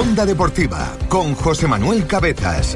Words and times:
Onda 0.00 0.24
Deportiva 0.24 0.96
con 1.10 1.34
José 1.34 1.68
Manuel 1.68 2.06
Cabezas. 2.06 2.74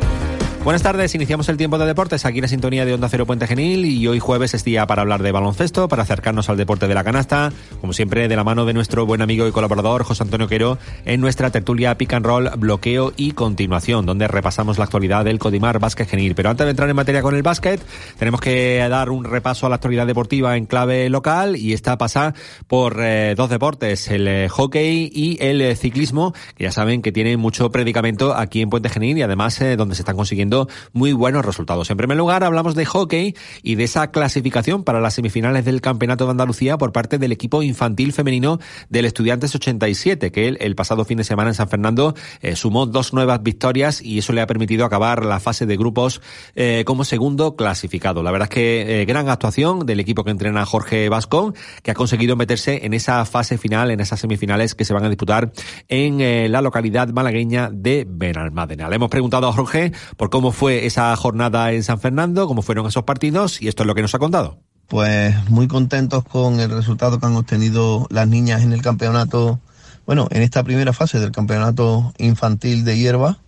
Buenas 0.64 0.83
tardes, 0.83 1.14
iniciamos 1.14 1.46
el 1.50 1.58
tiempo 1.58 1.76
de 1.76 1.84
deportes 1.84 2.25
aquí 2.25 2.38
en 2.38 2.42
la 2.42 2.48
sintonía 2.48 2.87
de 2.87 2.95
Onda 2.95 3.11
Cero 3.11 3.26
Puente 3.26 3.46
Genil 3.46 3.85
y 3.85 4.06
hoy 4.06 4.19
jueves 4.19 4.54
es 4.54 4.64
día 4.64 4.87
para 4.87 5.03
hablar 5.03 5.22
de 5.22 5.30
baloncesto, 5.30 5.88
para 5.88 6.04
acercarnos 6.04 6.48
al 6.48 6.56
deporte 6.56 6.88
de 6.88 6.94
la 6.94 7.04
canasta, 7.04 7.53
como 7.83 7.92
siempre 7.92 8.29
de 8.29 8.35
la 8.35 8.44
mano 8.44 8.64
de 8.64 8.72
nuestro 8.72 9.04
buen 9.04 9.21
amigo 9.21 9.46
y 9.46 9.53
colaborador 9.53 10.04
José 10.04 10.22
Antonio 10.22 10.48
Quero 10.48 10.79
en 11.04 11.21
nuestra 11.21 11.50
tertulia 11.50 11.99
Pick 11.99 12.14
and 12.14 12.24
Roll, 12.24 12.50
bloqueo 12.56 13.13
y 13.14 13.32
continuación, 13.32 14.06
donde 14.06 14.27
repasamos 14.27 14.78
la 14.78 14.85
actualidad 14.85 15.27
del 15.27 15.38
Codimar 15.38 15.81
Básquet 15.81 16.09
Genil. 16.09 16.34
Pero 16.34 16.48
antes 16.48 16.65
de 16.65 16.70
entrar 16.70 16.88
en 16.88 16.96
materia 16.96 17.20
con 17.20 17.34
el 17.34 17.42
básquet, 17.42 17.83
tenemos 18.19 18.41
que 18.41 18.78
dar 18.88 19.10
un 19.10 19.24
repaso 19.24 19.66
a 19.66 19.69
la 19.69 19.74
actualidad 19.74 20.06
deportiva 20.06 20.56
en 20.56 20.65
clave 20.65 21.10
local 21.10 21.56
y 21.56 21.74
esta 21.74 21.98
pasa 21.98 22.33
por 22.69 23.05
eh, 23.05 23.34
dos 23.37 23.51
deportes, 23.51 24.09
el 24.09 24.27
eh, 24.27 24.48
hockey 24.48 25.10
y 25.12 25.37
el 25.45 25.60
eh, 25.60 25.77
ciclismo, 25.77 26.33
que 26.56 26.65
ya 26.65 26.73
saben 26.73 27.02
que 27.02 27.12
tienen 27.12 27.38
mucho 27.38 27.70
predicamento 27.70 28.34
aquí 28.34 28.62
en 28.62 28.70
Puente 28.70 28.88
Genil 28.88 29.18
y 29.18 29.23
además 29.23 29.62
donde 29.76 29.95
se 29.95 30.01
están 30.01 30.16
consiguiendo 30.16 30.53
muy 30.92 31.12
buenos 31.12 31.44
resultados. 31.44 31.90
En 31.90 31.96
primer 31.96 32.16
lugar, 32.16 32.44
hablamos 32.44 32.74
de 32.74 32.84
hockey 32.84 33.34
y 33.62 33.74
de 33.74 33.84
esa 33.84 34.10
clasificación 34.10 34.84
para 34.84 35.00
las 35.00 35.14
semifinales 35.14 35.64
del 35.64 35.80
Campeonato 35.80 36.24
de 36.24 36.32
Andalucía 36.32 36.78
por 36.78 36.92
parte 36.92 37.18
del 37.18 37.32
equipo 37.32 37.62
infantil 37.62 38.12
femenino 38.12 38.59
del 38.88 39.04
Estudiantes 39.04 39.54
87, 39.54 40.30
que 40.32 40.48
el, 40.48 40.74
pasado 40.74 41.04
fin 41.04 41.18
de 41.18 41.24
semana 41.24 41.50
en 41.50 41.54
San 41.54 41.68
Fernando 41.68 42.14
eh, 42.40 42.56
sumó 42.56 42.86
dos 42.86 43.12
nuevas 43.12 43.42
victorias 43.42 44.02
y 44.02 44.18
eso 44.18 44.32
le 44.32 44.40
ha 44.40 44.46
permitido 44.46 44.84
acabar 44.84 45.24
la 45.24 45.40
fase 45.40 45.66
de 45.66 45.76
grupos 45.76 46.20
eh, 46.54 46.84
como 46.86 47.04
segundo 47.04 47.56
clasificado. 47.56 48.23
La 48.23 48.30
verdad 48.30 48.48
es 48.50 48.54
que 48.54 49.02
eh, 49.02 49.04
gran 49.04 49.28
actuación 49.28 49.86
del 49.86 50.00
equipo 50.00 50.24
que 50.24 50.30
entrena 50.30 50.64
Jorge 50.66 51.09
Vascón, 51.09 51.54
que 51.82 51.90
ha 51.90 51.95
conseguido 51.95 52.36
meterse 52.36 52.84
en 52.84 52.95
esa 52.95 53.24
fase 53.24 53.59
final, 53.59 53.90
en 53.90 54.00
esas 54.00 54.20
semifinales 54.20 54.74
que 54.74 54.84
se 54.84 54.95
van 54.95 55.04
a 55.04 55.09
disputar 55.09 55.52
en 55.88 56.50
la 56.50 56.62
localidad 56.62 57.09
malagueña 57.09 57.70
de 57.73 58.06
Benalmádena. 58.09 58.88
Le 58.88 58.96
hemos 58.96 59.10
preguntado 59.10 59.48
a 59.48 59.52
Jorge 59.52 59.92
por 60.16 60.30
cómo 60.30 60.43
cómo 60.45 60.52
fue 60.52 60.84
esa 60.84 61.16
jornada 61.16 61.73
en 61.73 61.82
San 61.82 61.98
Fernando, 61.98 62.46
cómo 62.46 62.60
fueron 62.60 62.87
esos 62.87 63.04
partidos 63.04 63.62
y 63.62 63.68
esto 63.68 63.82
es 63.82 63.87
lo 63.87 63.95
que 63.95 64.03
nos 64.03 64.14
ha 64.14 64.19
contado. 64.19 64.59
Pues 64.89 65.34
muy 65.48 65.69
contentos 65.69 66.23
con 66.23 66.61
el 66.61 66.70
resultado 66.70 67.19
que 67.19 67.25
han 67.25 67.34
obtenido 67.34 68.06
las 68.11 68.28
niñas 68.28 68.61
en 68.61 68.75
el 68.75 68.83
campeonato, 68.83 69.59
bueno, 70.05 70.28
en 70.31 70.42
esta 70.42 70.62
primera 70.62 70.92
fase 70.92 71.19
del 71.19 71.33
campeonato 71.33 72.12
infantil 72.19 72.84
de 72.84 72.98
hierba, 72.98 73.39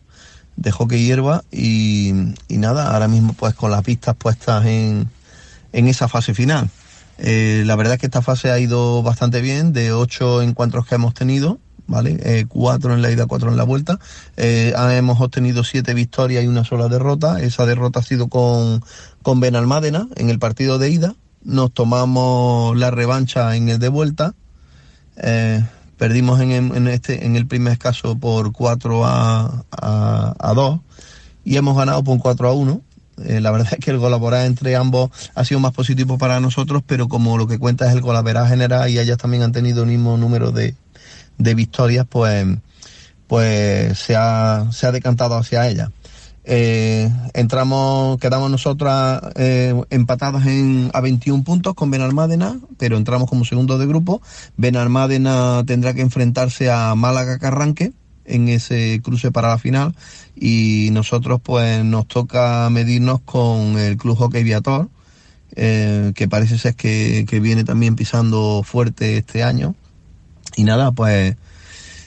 de 0.56 0.72
hockey 0.72 1.04
hierba 1.04 1.44
y, 1.52 2.12
nada, 2.48 2.90
ahora 2.90 3.08
mismo 3.08 3.34
pues 3.34 3.52
con 3.52 3.70
las 3.70 3.82
pistas 3.82 4.16
puestas 4.16 4.64
en, 4.64 5.10
en 5.74 5.88
esa 5.88 6.08
fase 6.08 6.32
final. 6.32 6.70
Eh, 7.18 7.62
la 7.66 7.76
verdad 7.76 7.96
es 7.96 8.00
que 8.00 8.06
esta 8.06 8.22
fase 8.22 8.50
ha 8.50 8.58
ido 8.58 9.02
bastante 9.02 9.42
bien, 9.42 9.74
de 9.74 9.92
ocho 9.92 10.40
encuentros 10.40 10.86
que 10.86 10.94
hemos 10.94 11.12
tenido, 11.12 11.58
¿vale? 11.86 12.18
Eh, 12.22 12.46
cuatro 12.48 12.94
en 12.94 13.02
la 13.02 13.10
ida, 13.10 13.26
cuatro 13.26 13.50
en 13.50 13.56
la 13.56 13.64
vuelta. 13.64 13.98
Eh, 14.36 14.74
hemos 14.92 15.20
obtenido 15.20 15.64
siete 15.64 15.94
victorias 15.94 16.44
y 16.44 16.48
una 16.48 16.64
sola 16.64 16.88
derrota. 16.88 17.40
Esa 17.40 17.66
derrota 17.66 18.00
ha 18.00 18.02
sido 18.02 18.28
con, 18.28 18.82
con 19.22 19.40
Benalmádena 19.40 20.08
en 20.16 20.30
el 20.30 20.38
partido 20.38 20.78
de 20.78 20.90
ida. 20.90 21.14
Nos 21.42 21.72
tomamos 21.72 22.76
la 22.76 22.90
revancha 22.90 23.54
en 23.56 23.68
el 23.68 23.78
de 23.78 23.88
vuelta. 23.88 24.34
Eh, 25.16 25.64
perdimos 25.96 26.40
en, 26.40 26.50
en, 26.52 26.88
este, 26.88 27.24
en 27.24 27.36
el 27.36 27.46
primer 27.46 27.78
caso 27.78 28.18
por 28.18 28.52
4 28.52 29.04
a, 29.04 29.64
a, 29.70 30.52
2 30.54 30.80
y 31.44 31.56
hemos 31.56 31.76
ganado 31.76 32.02
por 32.04 32.18
4 32.18 32.48
a 32.48 32.52
1. 32.52 32.82
Eh, 33.24 33.40
la 33.40 33.50
verdad 33.50 33.72
es 33.72 33.78
que 33.82 33.92
el 33.92 33.98
colaborar 33.98 34.44
entre 34.44 34.76
ambos 34.76 35.10
ha 35.34 35.44
sido 35.44 35.58
más 35.58 35.72
positivo 35.72 36.18
para 36.18 36.38
nosotros, 36.40 36.82
pero 36.86 37.08
como 37.08 37.38
lo 37.38 37.46
que 37.46 37.58
cuenta 37.58 37.86
es 37.86 37.94
el 37.94 38.02
colaborar 38.02 38.46
general 38.46 38.90
y 38.90 38.98
ellas 38.98 39.16
también 39.16 39.42
han 39.42 39.52
tenido 39.52 39.84
el 39.84 39.88
mismo 39.88 40.18
número 40.18 40.52
de, 40.52 40.74
de 41.38 41.54
victorias, 41.54 42.06
pues, 42.08 42.46
pues 43.26 43.98
se 43.98 44.16
ha, 44.16 44.68
se 44.72 44.86
ha 44.86 44.92
decantado 44.92 45.36
hacia 45.36 45.68
ella. 45.68 45.90
Eh, 46.48 47.10
entramos, 47.34 48.18
quedamos 48.18 48.48
nosotras 48.52 49.20
eh, 49.34 49.74
empatadas 49.90 50.46
en, 50.46 50.90
a 50.94 51.00
21 51.00 51.42
puntos 51.42 51.74
con 51.74 51.90
Benalmádena, 51.90 52.60
pero 52.78 52.96
entramos 52.96 53.28
como 53.28 53.44
segundo 53.44 53.78
de 53.78 53.86
grupo. 53.86 54.22
Benalmádena 54.56 55.64
tendrá 55.66 55.92
que 55.92 56.02
enfrentarse 56.02 56.70
a 56.70 56.94
Málaga 56.94 57.40
Carranque 57.40 57.92
en 58.24 58.48
ese 58.48 59.00
cruce 59.02 59.32
para 59.32 59.48
la 59.48 59.58
final 59.58 59.94
y 60.36 60.90
nosotros 60.92 61.40
pues 61.42 61.84
nos 61.84 62.06
toca 62.06 62.68
medirnos 62.70 63.20
con 63.22 63.76
el 63.78 63.96
Club 63.96 64.16
Hockey 64.16 64.44
Viator, 64.44 64.88
eh, 65.56 66.12
que 66.14 66.28
parece 66.28 66.58
ser 66.58 66.76
que, 66.76 67.24
que 67.28 67.40
viene 67.40 67.64
también 67.64 67.96
pisando 67.96 68.62
fuerte 68.64 69.16
este 69.16 69.42
año 69.42 69.74
y 70.56 70.64
nada, 70.64 70.90
pues 70.90 71.36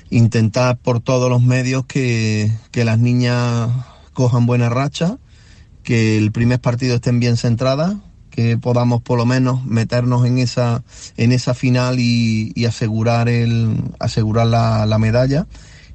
intentar 0.10 0.78
por 0.78 1.00
todos 1.00 1.30
los 1.30 1.42
medios 1.42 1.86
que, 1.86 2.52
que 2.72 2.84
las 2.84 3.00
niñas 3.00 3.70
cojan 4.14 4.46
buena 4.46 4.70
racha, 4.70 5.18
que 5.84 6.18
el 6.18 6.32
primer 6.32 6.60
partido 6.60 6.96
estén 6.96 7.20
bien 7.20 7.38
centradas, 7.38 7.96
que 8.32 8.58
podamos 8.58 9.02
por 9.02 9.18
lo 9.18 9.26
menos 9.26 9.64
meternos 9.66 10.26
en 10.26 10.40
esa, 10.40 10.84
en 11.16 11.32
esa 11.32 11.54
final 11.54 12.00
y, 12.00 12.66
asegurar, 12.66 13.30
el, 13.30 13.84
asegurar 14.00 14.48
la, 14.48 14.86
la, 14.86 14.98
medalla. 14.98 15.48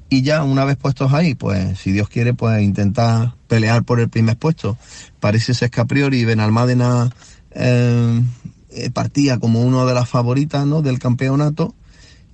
Y 0.09 0.21
ya 0.21 0.43
una 0.43 0.65
vez 0.65 0.77
puestos 0.77 1.13
ahí, 1.13 1.35
pues 1.35 1.79
si 1.79 1.91
Dios 1.91 2.07
quiere, 2.07 2.33
pues 2.33 2.61
intentar 2.61 3.33
pelear 3.47 3.83
por 3.83 3.99
el 3.99 4.09
primer 4.09 4.37
puesto. 4.37 4.77
Parece 5.19 5.53
ser 5.53 5.71
que 5.71 5.81
a 5.81 5.85
priori 5.85 6.23
Benalmádena 6.23 7.09
eh, 7.51 8.21
partía 8.93 9.39
como 9.39 9.61
una 9.61 9.85
de 9.85 9.93
las 9.93 10.07
favoritas 10.07 10.65
¿no? 10.65 10.81
del 10.81 10.99
campeonato 10.99 11.73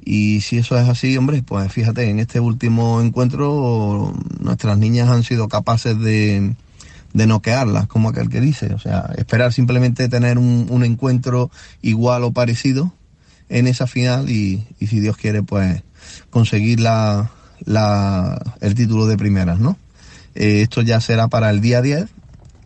y 0.04 0.42
si 0.42 0.58
eso 0.58 0.78
es 0.78 0.90
así, 0.90 1.16
hombre, 1.18 1.44
pues 1.44 1.72
fíjate, 1.72 2.10
en 2.10 2.20
este 2.20 2.40
último 2.40 3.02
encuentro 3.02 4.14
nuestras 4.40 4.78
niñas 4.78 5.10
han 5.10 5.24
sido 5.24 5.48
capaces 5.48 6.00
de, 6.00 6.56
de 7.14 7.28
noquearlas, 7.28 7.88
como 7.88 8.10
aquel 8.10 8.30
que 8.30 8.42
dice. 8.42 8.74
O 8.74 8.80
sea, 8.80 9.12
esperar 9.18 9.54
simplemente 9.54 10.10
tener 10.10 10.38
un, 10.38 10.68
un 10.70 10.84
encuentro 10.84 11.52
igual 11.82 12.24
o 12.24 12.32
parecido 12.32 12.94
en 13.50 13.68
esa 13.68 13.86
final 13.86 14.30
y, 14.30 14.64
y 14.80 14.88
si 14.88 15.00
Dios 15.00 15.18
quiere, 15.18 15.44
pues 15.44 15.84
conseguir 16.30 16.80
la, 16.80 17.32
la, 17.66 18.42
el 18.62 18.76
título 18.76 19.08
de 19.08 19.18
primeras, 19.18 19.60
¿no? 19.60 19.78
Eh, 20.34 20.62
esto 20.62 20.82
ya 20.82 21.02
será 21.02 21.28
para 21.28 21.50
el 21.50 21.62
día 21.62 21.82
10 21.82 22.06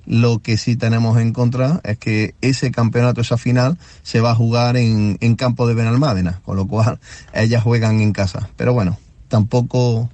lo 0.05 0.39
que 0.39 0.57
sí 0.57 0.75
tenemos 0.75 1.19
en 1.19 1.33
contra 1.33 1.81
es 1.83 1.97
que 1.97 2.35
ese 2.41 2.71
campeonato, 2.71 3.21
esa 3.21 3.37
final, 3.37 3.77
se 4.03 4.21
va 4.21 4.31
a 4.31 4.35
jugar 4.35 4.77
en, 4.77 5.17
en 5.21 5.35
campo 5.35 5.67
de 5.67 5.73
Benalmádena, 5.73 6.41
con 6.45 6.55
lo 6.55 6.67
cual 6.67 6.99
ellas 7.33 7.63
juegan 7.63 8.01
en 8.01 8.13
casa. 8.13 8.49
Pero 8.55 8.73
bueno, 8.73 8.97
tampoco 9.27 10.09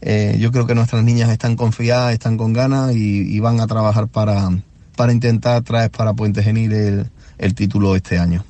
eh, 0.00 0.36
yo 0.38 0.50
creo 0.50 0.66
que 0.66 0.74
nuestras 0.74 1.04
niñas 1.04 1.30
están 1.30 1.56
confiadas, 1.56 2.12
están 2.12 2.36
con 2.36 2.52
ganas 2.52 2.94
y, 2.94 3.38
van 3.40 3.60
a 3.60 3.66
trabajar 3.66 4.08
para, 4.08 4.50
para 4.96 5.12
intentar 5.12 5.62
traer 5.62 5.90
para 5.90 6.12
Puente 6.12 6.42
Genil 6.42 6.72
el, 6.72 7.10
el 7.38 7.54
título 7.54 7.94
este 7.96 8.18
año. 8.18 8.44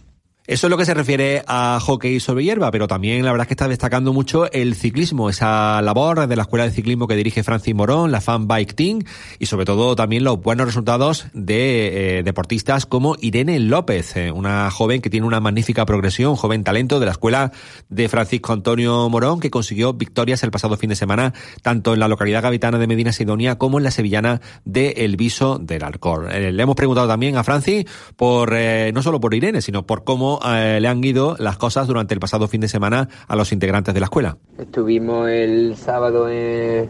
Eso 0.52 0.66
es 0.66 0.70
lo 0.70 0.76
que 0.76 0.84
se 0.84 0.92
refiere 0.92 1.42
a 1.46 1.80
hockey 1.80 2.20
sobre 2.20 2.44
hierba, 2.44 2.70
pero 2.70 2.86
también 2.86 3.24
la 3.24 3.30
verdad 3.30 3.46
es 3.46 3.48
que 3.48 3.54
está 3.54 3.68
destacando 3.68 4.12
mucho 4.12 4.52
el 4.52 4.74
ciclismo, 4.74 5.30
esa 5.30 5.80
labor 5.80 6.26
de 6.26 6.36
la 6.36 6.42
escuela 6.42 6.66
de 6.66 6.70
ciclismo 6.70 7.06
que 7.06 7.16
dirige 7.16 7.42
Francis 7.42 7.74
Morón, 7.74 8.12
la 8.12 8.20
Fan 8.20 8.46
Bike 8.46 8.74
Team, 8.74 8.98
y 9.38 9.46
sobre 9.46 9.64
todo 9.64 9.96
también 9.96 10.24
los 10.24 10.38
buenos 10.42 10.66
resultados 10.66 11.24
de 11.32 12.18
eh, 12.18 12.22
deportistas 12.22 12.84
como 12.84 13.16
Irene 13.18 13.60
López, 13.60 14.14
eh, 14.14 14.30
una 14.30 14.70
joven 14.70 15.00
que 15.00 15.08
tiene 15.08 15.26
una 15.26 15.40
magnífica 15.40 15.86
progresión, 15.86 16.36
joven 16.36 16.64
talento 16.64 17.00
de 17.00 17.06
la 17.06 17.12
escuela 17.12 17.50
de 17.88 18.10
Francisco 18.10 18.52
Antonio 18.52 19.08
Morón, 19.08 19.40
que 19.40 19.50
consiguió 19.50 19.94
victorias 19.94 20.42
el 20.42 20.50
pasado 20.50 20.76
fin 20.76 20.90
de 20.90 20.96
semana, 20.96 21.32
tanto 21.62 21.94
en 21.94 22.00
la 22.00 22.08
localidad 22.08 22.42
gavitana 22.42 22.76
de 22.76 22.86
Medina 22.86 23.12
Sidonia 23.12 23.56
como 23.56 23.78
en 23.78 23.84
la 23.84 23.90
sevillana 23.90 24.42
de 24.66 24.90
El 24.98 25.16
Viso 25.16 25.58
del 25.58 25.82
Alcor. 25.82 26.30
Eh, 26.30 26.52
le 26.52 26.62
hemos 26.62 26.76
preguntado 26.76 27.08
también 27.08 27.38
a 27.38 27.42
Francis 27.42 27.86
por, 28.16 28.52
no 28.92 29.02
solo 29.02 29.18
por 29.18 29.32
Irene, 29.32 29.62
sino 29.62 29.86
por 29.86 30.04
cómo 30.04 30.41
eh, 30.44 30.78
le 30.80 30.88
han 30.88 31.02
ido 31.04 31.36
las 31.38 31.56
cosas 31.56 31.86
durante 31.86 32.14
el 32.14 32.20
pasado 32.20 32.48
fin 32.48 32.60
de 32.60 32.68
semana 32.68 33.08
a 33.28 33.36
los 33.36 33.52
integrantes 33.52 33.94
de 33.94 34.00
la 34.00 34.06
escuela. 34.06 34.36
Estuvimos 34.58 35.28
el 35.28 35.76
sábado 35.76 36.28
en, 36.28 36.88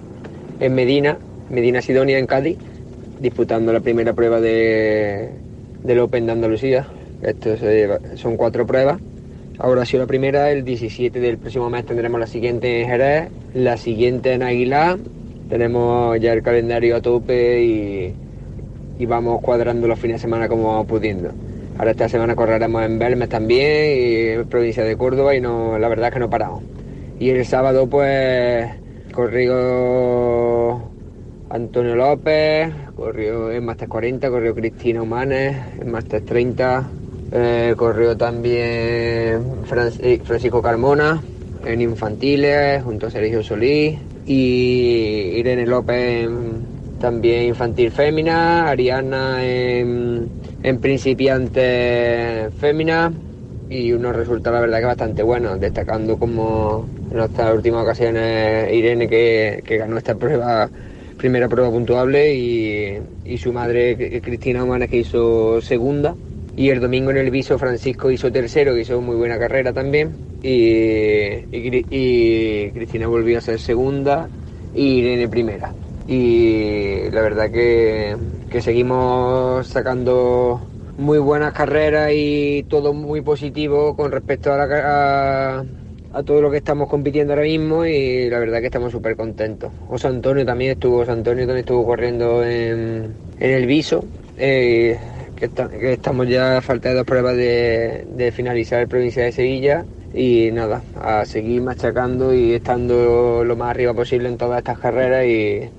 en 0.60 0.74
Medina, 0.74 1.18
Medina 1.50 1.82
Sidonia, 1.82 2.18
en 2.18 2.26
Cádiz, 2.26 2.58
disputando 3.20 3.72
la 3.72 3.80
primera 3.80 4.12
prueba 4.12 4.40
de, 4.40 5.30
del 5.82 5.98
Open 5.98 6.26
de 6.26 6.32
Andalucía. 6.32 6.86
Estos 7.22 7.60
son 8.18 8.36
cuatro 8.36 8.66
pruebas. 8.66 9.00
Ahora 9.58 9.82
ha 9.82 9.86
sido 9.86 10.02
la 10.02 10.06
primera, 10.06 10.50
el 10.50 10.64
17 10.64 11.20
del 11.20 11.38
próximo 11.38 11.70
mes 11.70 11.84
tendremos 11.86 12.18
la 12.18 12.26
siguiente 12.26 12.80
en 12.80 12.88
Jerez, 12.88 13.28
la 13.54 13.76
siguiente 13.76 14.32
en 14.32 14.42
Aguilar. 14.42 14.98
Tenemos 15.48 16.18
ya 16.18 16.32
el 16.32 16.42
calendario 16.42 16.96
a 16.96 17.02
tope 17.02 17.62
y, 17.62 18.14
y 18.98 19.06
vamos 19.06 19.40
cuadrando 19.42 19.86
los 19.86 19.98
fines 19.98 20.16
de 20.16 20.22
semana 20.22 20.48
como 20.48 20.68
vamos 20.68 20.86
pudiendo. 20.86 21.32
Ahora 21.78 21.90
esta 21.92 22.08
semana 22.08 22.34
correremos 22.34 22.82
en 22.84 22.98
Belmes 22.98 23.28
también, 23.28 23.98
y 23.98 24.28
en 24.28 24.48
provincia 24.48 24.84
de 24.84 24.96
Córdoba, 24.96 25.34
y 25.34 25.40
no, 25.40 25.78
la 25.78 25.88
verdad 25.88 26.08
es 26.08 26.14
que 26.14 26.20
no 26.20 26.30
paramos. 26.30 26.62
Y 27.18 27.30
el 27.30 27.44
sábado, 27.46 27.86
pues, 27.88 28.70
corrió 29.12 30.92
Antonio 31.50 31.94
López, 31.94 32.72
corrió 32.94 33.50
en 33.52 33.64
Master 33.64 33.88
40, 33.88 34.30
corrió 34.30 34.54
Cristina 34.54 35.02
Humanes 35.02 35.56
en 35.80 35.90
Master 35.90 36.22
30, 36.22 36.90
eh, 37.30 37.74
corrió 37.76 38.16
también 38.16 39.44
Francisco 39.64 40.62
Carmona, 40.62 41.22
en 41.64 41.80
infantiles 41.80 42.82
junto 42.82 43.06
a 43.06 43.10
Sergio 43.10 43.42
Solís 43.42 43.98
y 44.26 45.34
Irene 45.36 45.66
López 45.66 46.28
también 47.00 47.48
infantil 47.48 47.90
fémina, 47.90 48.68
Ariana 48.68 49.44
en, 49.44 50.28
en 50.62 50.80
principiante 50.80 52.50
fémina 52.56 53.12
y 53.68 53.92
unos 53.92 54.14
resultados 54.16 54.56
la 54.56 54.60
verdad 54.62 54.78
que 54.80 54.84
bastante 54.86 55.22
buenos, 55.22 55.58
destacando 55.60 56.18
como 56.18 56.92
en 57.10 57.20
estas 57.20 57.54
últimas 57.54 57.82
ocasiones 57.84 58.72
Irene 58.72 59.08
que, 59.08 59.62
que 59.64 59.78
ganó 59.78 59.98
esta 59.98 60.16
prueba, 60.16 60.70
primera 61.16 61.48
prueba 61.48 61.70
puntuable 61.70 62.34
y, 62.34 62.98
y 63.24 63.38
su 63.38 63.52
madre 63.52 64.20
Cristina 64.22 64.64
Humanes 64.64 64.90
que 64.90 64.98
hizo 64.98 65.60
segunda. 65.60 66.18
Y 66.54 66.68
el 66.68 66.80
domingo 66.80 67.10
en 67.10 67.16
el 67.16 67.30
viso 67.30 67.58
Francisco 67.58 68.10
hizo 68.10 68.30
tercero, 68.30 68.74
que 68.74 68.82
hizo 68.82 69.00
muy 69.00 69.16
buena 69.16 69.38
carrera 69.38 69.72
también. 69.72 70.20
Y, 70.42 71.46
y, 71.50 71.86
y 71.88 72.72
Cristina 72.72 73.06
volvió 73.08 73.38
a 73.38 73.40
ser 73.40 73.58
segunda 73.60 74.30
y 74.72 74.98
Irene 74.98 75.28
primera. 75.28 75.76
Y 76.06 77.10
la 77.10 77.22
verdad 77.22 77.50
que, 77.50 78.16
que 78.52 78.60
seguimos 78.60 79.66
sacando 79.66 80.60
muy 80.98 81.18
buenas 81.18 81.54
carreras 81.54 82.10
y 82.14 82.64
todo 82.68 82.92
muy 82.92 83.22
positivo 83.22 83.96
con 83.96 84.12
respecto 84.12 84.52
a, 84.52 84.58
la, 84.58 85.64
a, 86.12 86.22
todo 86.22 86.42
lo 86.42 86.50
que 86.50 86.58
estamos 86.58 86.86
compitiendo 86.90 87.32
ahora 87.32 87.46
mismo 87.46 87.86
y 87.86 88.28
la 88.28 88.38
verdad 88.38 88.60
que 88.60 88.66
estamos 88.66 88.92
súper 88.92 89.16
contentos. 89.16 89.72
José 89.88 90.08
Antonio 90.08 90.44
también 90.44 90.72
estuvo, 90.72 90.98
José 90.98 91.12
Antonio 91.12 91.46
también 91.46 91.60
estuvo 91.60 91.86
corriendo 91.86 92.44
en, 92.44 93.14
en 93.40 93.50
el 93.50 93.64
viso. 93.64 94.04
Eh, 94.36 94.98
que, 95.34 95.92
estamos 95.94 96.28
ya 96.28 96.58
a 96.58 96.60
falta 96.60 96.90
de 96.90 96.96
dos 96.96 97.06
pruebas 97.06 97.34
de, 97.36 98.06
de 98.14 98.32
finalizar 98.32 98.82
el 98.82 98.88
provincia 98.88 99.24
de 99.24 99.32
Sevilla 99.32 99.86
y 100.12 100.50
nada, 100.52 100.82
a 101.00 101.24
seguir 101.24 101.62
machacando 101.62 102.34
y 102.34 102.52
estando 102.52 103.44
lo 103.44 103.56
más 103.56 103.70
arriba 103.70 103.94
posible 103.94 104.28
en 104.28 104.36
todas 104.36 104.58
estas 104.58 104.78
carreras 104.78 105.24
y, 105.24 105.70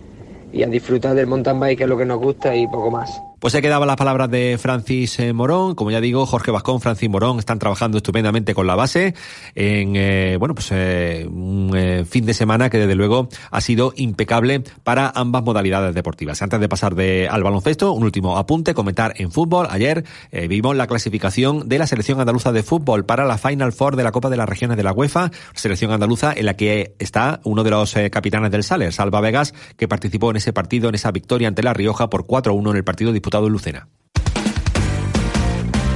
y 0.54 0.64
a 0.64 0.68
disfrutar 0.68 1.16
del 1.16 1.28
mountain 1.28 1.60
bike 1.60 1.80
que 1.80 1.84
es 1.84 1.90
lo 1.90 1.98
que 1.98 2.06
nos 2.06 2.20
gusta 2.20 2.56
y 2.56 2.68
poco 2.68 2.92
más. 2.92 3.10
Pues 3.44 3.52
se 3.52 3.62
quedaban 3.62 3.88
las 3.88 3.98
palabras 3.98 4.32
de 4.32 4.58
Francis 4.58 5.20
eh, 5.20 5.34
Morón. 5.34 5.76
Como 5.76 5.92
ya 5.92 6.00
digo, 6.00 6.26
Jorge 6.26 6.50
Vascón, 6.50 6.80
Francis 6.80 7.10
Morón 7.10 7.40
están 7.40 7.60
trabajando 7.60 7.98
estupendamente 7.98 8.56
con 8.56 8.68
la 8.68 8.76
base 8.76 9.16
en, 9.54 9.98
eh, 9.98 10.38
bueno, 10.40 10.56
pues 10.56 10.70
eh, 10.72 11.28
un 11.30 12.06
fin 12.10 12.26
de 12.26 12.34
semana 12.34 12.70
que 12.70 12.78
desde 12.78 12.96
luego 12.96 13.28
ha 13.52 13.60
sido 13.60 13.92
impecable 13.98 14.64
para 14.86 15.12
ambas 15.14 15.44
modalidades 15.44 15.94
deportivas. 15.94 16.42
Antes 16.42 16.62
de 16.62 16.70
pasar 16.70 16.96
de, 16.96 17.28
al 17.30 17.44
baloncesto, 17.44 17.92
un 17.92 18.06
último 18.06 18.38
apunte, 18.38 18.74
comentar 18.74 19.14
en 19.18 19.30
fútbol. 19.30 19.68
Ayer 19.70 20.06
vimos 20.48 20.78
la 20.78 20.88
clasificación 20.88 21.68
de 21.68 21.80
la 21.80 21.88
selección 21.88 22.22
andaluza 22.22 22.54
de 22.54 22.64
fútbol 22.64 23.04
para 23.04 23.26
la 23.26 23.38
Final 23.38 23.74
Four 23.74 23.98
de 23.98 24.04
la 24.04 24.14
Copa 24.14 24.30
de 24.30 24.38
las 24.38 24.48
Regiones 24.48 24.78
de 24.78 24.84
la 24.84 24.94
UEFA, 24.94 25.32
selección 25.54 25.92
andaluza 25.92 26.32
en 26.34 26.46
la 26.46 26.54
que 26.54 26.96
está 26.98 27.42
uno 27.44 27.66
de 27.66 27.72
los 27.72 27.94
capitanes 28.10 28.52
del 28.52 28.64
Saler, 28.64 28.94
Salva 28.94 29.20
Vegas, 29.20 29.54
que 29.76 29.90
participó 29.90 30.30
en 30.30 30.38
ese 30.38 30.54
partido, 30.54 30.88
en 30.88 30.96
esa 30.96 31.12
victoria 31.12 31.50
ante 31.50 31.62
La 31.62 31.74
Rioja 31.74 32.10
por 32.10 32.26
4-1 32.26 32.70
en 32.70 32.78
el 32.78 32.84
partido 32.86 33.12
disputado 33.12 33.33
Lucena. 33.42 33.88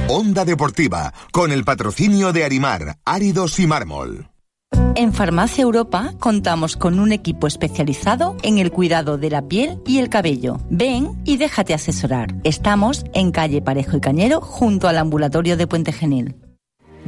Onda 0.08 0.44
Deportiva, 0.44 1.12
con 1.32 1.52
el 1.52 1.64
patrocinio 1.64 2.32
de 2.32 2.44
Arimar, 2.44 2.98
Áridos 3.04 3.58
y 3.60 3.66
Mármol. 3.66 4.30
En 4.94 5.12
Farmacia 5.12 5.62
Europa 5.62 6.14
contamos 6.18 6.76
con 6.76 6.98
un 6.98 7.12
equipo 7.12 7.46
especializado 7.46 8.36
en 8.42 8.58
el 8.58 8.72
cuidado 8.72 9.18
de 9.18 9.30
la 9.30 9.42
piel 9.42 9.80
y 9.86 9.98
el 9.98 10.08
cabello. 10.08 10.60
Ven 10.70 11.20
y 11.24 11.36
déjate 11.36 11.74
asesorar. 11.74 12.34
Estamos 12.42 13.04
en 13.12 13.30
calle 13.30 13.62
Parejo 13.62 13.98
y 13.98 14.00
Cañero 14.00 14.40
junto 14.40 14.88
al 14.88 14.98
ambulatorio 14.98 15.56
de 15.56 15.66
Puente 15.66 15.92
Genil. 15.92 16.36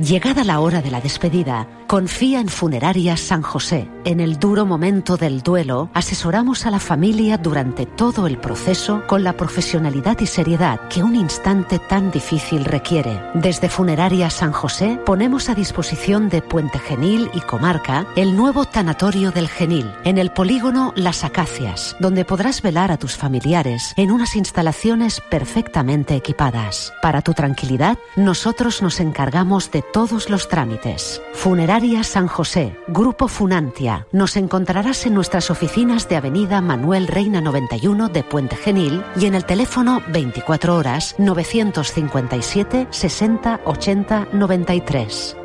Llegada 0.01 0.45
la 0.45 0.61
hora 0.61 0.81
de 0.81 0.91
la 0.91 1.03
despedida, 1.03 1.69
confía 1.87 2.41
en 2.41 2.49
Funerarias 2.49 3.21
San 3.21 3.43
José. 3.43 3.87
En 4.07 4.21
el 4.21 4.39
duro 4.39 4.65
momento 4.65 5.19
del 5.19 5.43
duelo, 5.43 5.91
asesoramos 5.93 6.65
a 6.65 6.71
la 6.71 6.79
familia 6.79 7.37
durante 7.37 7.85
todo 7.85 8.27
el 8.27 8.39
proceso 8.39 9.03
con 9.07 9.25
la 9.25 9.35
profesionalidad 9.35 10.19
y 10.21 10.27
seriedad 10.27 10.89
que 10.89 11.03
un 11.03 11.17
instante 11.17 11.79
tan 11.79 12.11
difícil 12.11 12.65
requiere. 12.65 13.21
Desde 13.35 13.69
Funerarias 13.69 14.33
San 14.33 14.53
José 14.53 14.99
ponemos 15.05 15.51
a 15.51 15.55
disposición 15.55 16.31
de 16.31 16.41
Puente 16.41 16.79
Genil 16.79 17.31
y 17.35 17.41
Comarca 17.41 18.07
el 18.17 18.35
nuevo 18.37 18.65
tanatorio 18.65 19.33
del 19.33 19.49
Genil, 19.49 19.93
en 20.05 20.17
el 20.17 20.31
polígono 20.31 20.95
Las 20.97 21.25
Acacias, 21.25 21.95
donde 22.01 22.25
podrás 22.25 22.63
velar 22.63 22.91
a 22.91 22.97
tus 22.97 23.19
familiares 23.19 23.93
en 23.99 24.13
unas 24.13 24.35
instalaciones 24.35 25.21
perfectamente 25.29 26.15
equipadas. 26.15 26.95
Para 27.03 27.21
tu 27.21 27.35
tranquilidad, 27.35 27.99
nosotros 28.17 28.81
nos 28.81 28.99
encargamos 29.01 29.71
de 29.71 29.90
todos 29.93 30.31
los 30.31 30.49
trámites. 30.49 31.23
Funeraria 31.33 32.03
San 32.05 32.27
José, 32.27 32.77
Grupo 32.89 33.29
Funantia. 33.29 34.07
Nos 34.13 34.37
encontrarás 34.37 35.07
en 35.07 35.15
nuestras 35.15 35.51
oficinas 35.51 36.09
de 36.09 36.17
Avenida 36.17 36.61
Manuel 36.61 37.07
Reina 37.07 37.41
91 37.41 38.09
de 38.09 38.23
Puente 38.23 38.57
Genil 38.57 39.03
y 39.17 39.27
en 39.27 39.35
el 39.35 39.45
teléfono 39.45 40.03
24 40.09 40.77
horas 40.77 41.15
957 41.19 42.89
60 42.91 43.61
80 43.65 44.29
93. 44.33 45.37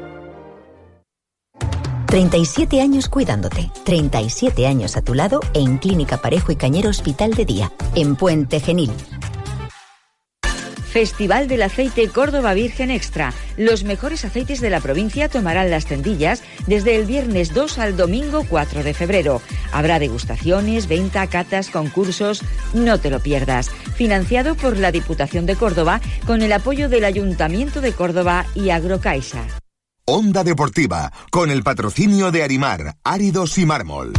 37 2.15 2.79
años 2.79 3.09
cuidándote, 3.09 3.71
37 3.83 4.67
años 4.67 4.95
a 4.95 5.01
tu 5.01 5.13
lado 5.13 5.41
en 5.53 5.77
Clínica 5.79 6.17
Parejo 6.17 6.51
y 6.51 6.55
Cañero 6.55 6.89
Hospital 6.89 7.33
de 7.33 7.43
Día, 7.45 7.71
en 7.93 8.15
Puente 8.15 8.61
Genil. 8.61 8.91
Festival 10.95 11.49
del 11.49 11.61
Aceite 11.61 12.07
Córdoba 12.07 12.53
Virgen 12.53 12.89
Extra. 12.89 13.33
Los 13.57 13.83
mejores 13.83 14.23
aceites 14.23 14.61
de 14.61 14.69
la 14.69 14.79
provincia 14.79 15.27
tomarán 15.27 15.69
las 15.69 15.87
tendillas 15.87 16.41
desde 16.67 16.95
el 16.95 17.05
viernes 17.05 17.53
2 17.53 17.79
al 17.79 17.97
domingo 17.97 18.45
4 18.47 18.81
de 18.81 18.93
febrero. 18.93 19.41
Habrá 19.73 19.99
degustaciones, 19.99 20.87
venta, 20.87 21.27
catas, 21.27 21.69
concursos. 21.69 22.41
No 22.73 22.97
te 22.97 23.09
lo 23.09 23.19
pierdas. 23.19 23.69
Financiado 23.97 24.55
por 24.55 24.77
la 24.77 24.93
Diputación 24.93 25.45
de 25.45 25.57
Córdoba 25.57 25.99
con 26.25 26.41
el 26.41 26.53
apoyo 26.53 26.87
del 26.87 27.03
Ayuntamiento 27.03 27.81
de 27.81 27.91
Córdoba 27.91 28.45
y 28.55 28.69
Agrocaixa. 28.69 29.43
Onda 30.05 30.45
Deportiva, 30.45 31.11
con 31.29 31.51
el 31.51 31.61
patrocinio 31.61 32.31
de 32.31 32.43
Arimar, 32.43 32.95
Áridos 33.03 33.57
y 33.57 33.65
Mármol. 33.65 34.13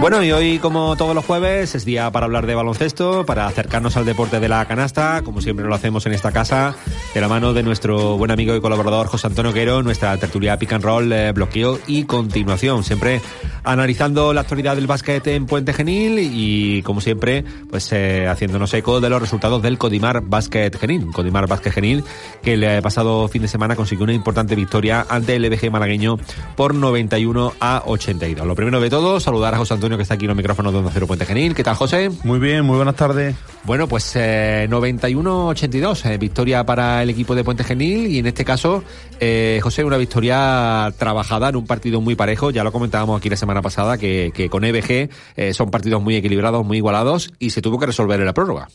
Bueno, 0.00 0.24
y 0.24 0.32
hoy, 0.32 0.58
como 0.58 0.96
todos 0.96 1.14
los 1.14 1.26
jueves, 1.26 1.74
es 1.74 1.84
día 1.84 2.10
para 2.10 2.24
hablar 2.24 2.46
de 2.46 2.54
baloncesto, 2.54 3.26
para 3.26 3.46
acercarnos 3.46 3.98
al 3.98 4.06
deporte 4.06 4.40
de 4.40 4.48
la 4.48 4.64
canasta, 4.64 5.20
como 5.22 5.42
siempre 5.42 5.66
lo 5.66 5.74
hacemos 5.74 6.06
en 6.06 6.14
esta 6.14 6.32
casa, 6.32 6.74
de 7.12 7.20
la 7.20 7.28
mano 7.28 7.52
de 7.52 7.62
nuestro 7.62 8.16
buen 8.16 8.30
amigo 8.30 8.56
y 8.56 8.62
colaborador 8.62 9.08
José 9.08 9.26
Antonio 9.26 9.52
Quero, 9.52 9.82
nuestra 9.82 10.16
tertulia 10.16 10.58
pick 10.58 10.72
and 10.72 10.82
roll, 10.82 11.12
eh, 11.12 11.32
bloqueo 11.32 11.78
y 11.86 12.04
continuación. 12.04 12.82
Siempre 12.82 13.20
analizando 13.62 14.32
la 14.32 14.40
actualidad 14.40 14.74
del 14.74 14.86
básquet 14.86 15.26
en 15.26 15.44
Puente 15.44 15.74
Genil 15.74 16.18
y, 16.18 16.80
como 16.82 17.02
siempre, 17.02 17.44
pues 17.68 17.92
eh, 17.92 18.26
haciéndonos 18.26 18.72
eco 18.72 19.02
de 19.02 19.10
los 19.10 19.20
resultados 19.20 19.60
del 19.60 19.76
Codimar 19.76 20.22
Básquet 20.22 20.78
Genil. 20.78 21.08
Codimar 21.12 21.46
Básquet 21.46 21.74
Genil, 21.74 22.04
que 22.42 22.54
el 22.54 22.80
pasado 22.80 23.28
fin 23.28 23.42
de 23.42 23.48
semana 23.48 23.76
consiguió 23.76 24.04
una 24.04 24.14
importante 24.14 24.56
victoria 24.56 25.04
ante 25.10 25.36
el 25.36 25.44
EBG 25.44 25.70
malagueño 25.70 26.16
por 26.56 26.74
91 26.74 27.52
a 27.60 27.82
82. 27.84 28.46
Lo 28.46 28.54
primero 28.54 28.80
de 28.80 28.88
todo, 28.88 29.20
saludar 29.20 29.54
a 29.54 29.58
José 29.58 29.74
Antonio 29.74 29.89
que 29.96 30.02
está 30.02 30.14
aquí 30.14 30.24
en 30.24 30.28
los 30.28 30.36
micrófonos 30.36 30.72
de 30.72 30.78
Onda 30.78 30.90
Cero 30.92 31.06
Puente 31.06 31.26
Genil. 31.26 31.54
¿Qué 31.54 31.62
tal, 31.62 31.74
José? 31.74 32.10
Muy 32.24 32.38
bien, 32.38 32.64
muy 32.64 32.76
buenas 32.76 32.96
tardes. 32.96 33.36
Bueno, 33.64 33.88
pues 33.88 34.12
eh, 34.16 34.66
91-82, 34.70 36.06
eh, 36.06 36.18
victoria 36.18 36.64
para 36.64 37.02
el 37.02 37.10
equipo 37.10 37.34
de 37.34 37.44
Puente 37.44 37.64
Genil 37.64 38.06
y 38.06 38.18
en 38.18 38.26
este 38.26 38.44
caso, 38.44 38.82
eh, 39.20 39.60
José, 39.62 39.84
una 39.84 39.96
victoria 39.96 40.92
trabajada 40.98 41.50
en 41.50 41.56
un 41.56 41.66
partido 41.66 42.00
muy 42.00 42.14
parejo. 42.14 42.50
Ya 42.50 42.64
lo 42.64 42.72
comentábamos 42.72 43.18
aquí 43.18 43.28
la 43.28 43.36
semana 43.36 43.62
pasada 43.62 43.98
que, 43.98 44.32
que 44.34 44.48
con 44.48 44.64
EBG 44.64 45.10
eh, 45.36 45.54
son 45.54 45.70
partidos 45.70 46.02
muy 46.02 46.16
equilibrados, 46.16 46.64
muy 46.64 46.78
igualados 46.78 47.32
y 47.38 47.50
se 47.50 47.62
tuvo 47.62 47.78
que 47.78 47.86
resolver 47.86 48.20
en 48.20 48.26
la 48.26 48.34
prórroga. 48.34 48.68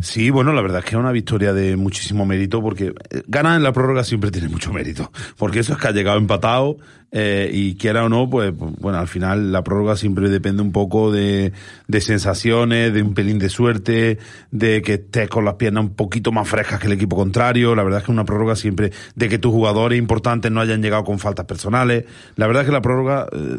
Sí, 0.00 0.28
bueno, 0.30 0.52
la 0.52 0.60
verdad 0.60 0.80
es 0.80 0.84
que 0.84 0.90
es 0.90 1.00
una 1.00 1.12
victoria 1.12 1.52
de 1.52 1.76
muchísimo 1.76 2.26
mérito 2.26 2.60
porque 2.60 2.92
ganar 3.26 3.56
en 3.56 3.62
la 3.62 3.72
prórroga 3.72 4.04
siempre 4.04 4.30
tiene 4.30 4.48
mucho 4.48 4.72
mérito. 4.72 5.10
Porque 5.38 5.60
eso 5.60 5.72
es 5.72 5.78
que 5.78 5.88
ha 5.88 5.92
llegado 5.92 6.18
empatado 6.18 6.76
eh, 7.12 7.48
y 7.52 7.76
quiera 7.76 8.04
o 8.04 8.08
no, 8.08 8.28
pues 8.28 8.52
bueno, 8.56 8.98
al 8.98 9.06
final 9.06 9.52
la 9.52 9.62
prórroga 9.62 9.96
siempre 9.96 10.28
depende 10.28 10.60
un 10.60 10.72
poco 10.72 11.12
de, 11.12 11.52
de 11.86 12.00
sensaciones, 12.00 12.92
de 12.92 13.02
un 13.02 13.14
pelín 13.14 13.38
de 13.38 13.48
suerte, 13.48 14.18
de 14.50 14.82
que 14.82 14.94
estés 14.94 15.28
con 15.28 15.44
las 15.44 15.54
piernas 15.54 15.84
un 15.84 15.94
poquito 15.94 16.32
más 16.32 16.48
frescas 16.48 16.80
que 16.80 16.88
el 16.88 16.94
equipo 16.94 17.14
contrario. 17.16 17.74
La 17.76 17.84
verdad 17.84 18.00
es 18.00 18.06
que 18.06 18.12
una 18.12 18.24
prórroga 18.24 18.56
siempre, 18.56 18.90
de 19.14 19.28
que 19.28 19.38
tus 19.38 19.52
jugadores 19.52 19.98
importantes 19.98 20.50
no 20.50 20.60
hayan 20.60 20.82
llegado 20.82 21.04
con 21.04 21.18
faltas 21.18 21.46
personales. 21.46 22.04
La 22.34 22.48
verdad 22.48 22.64
es 22.64 22.66
que 22.66 22.72
la 22.72 22.82
prórroga 22.82 23.28
eh, 23.32 23.58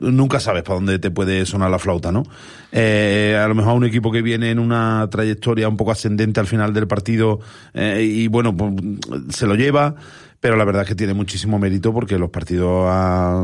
nunca 0.00 0.38
sabes 0.38 0.62
para 0.62 0.74
dónde 0.74 0.98
te 0.98 1.10
puede 1.10 1.46
sonar 1.46 1.70
la 1.70 1.78
flauta, 1.78 2.12
¿no? 2.12 2.22
Eh, 2.70 3.40
a 3.42 3.48
lo 3.48 3.54
mejor 3.54 3.74
un 3.74 3.86
equipo 3.86 4.12
que 4.12 4.20
viene 4.20 4.50
en 4.50 4.58
una 4.58 5.08
trayectoria 5.10 5.68
un 5.70 5.78
poco 5.78 5.90
ascendente 5.90 6.38
al 6.38 6.46
final 6.46 6.74
del 6.74 6.86
partido 6.86 7.40
y 7.74 8.28
bueno, 8.28 8.54
pues, 8.54 8.74
se 9.30 9.46
lo 9.46 9.54
lleva 9.54 9.94
pero 10.40 10.56
la 10.56 10.64
verdad 10.64 10.82
es 10.82 10.88
que 10.88 10.94
tiene 10.94 11.14
muchísimo 11.14 11.58
mérito 11.58 11.92
porque 11.92 12.18
los 12.18 12.30
partidos 12.30 12.86
a, 12.88 13.40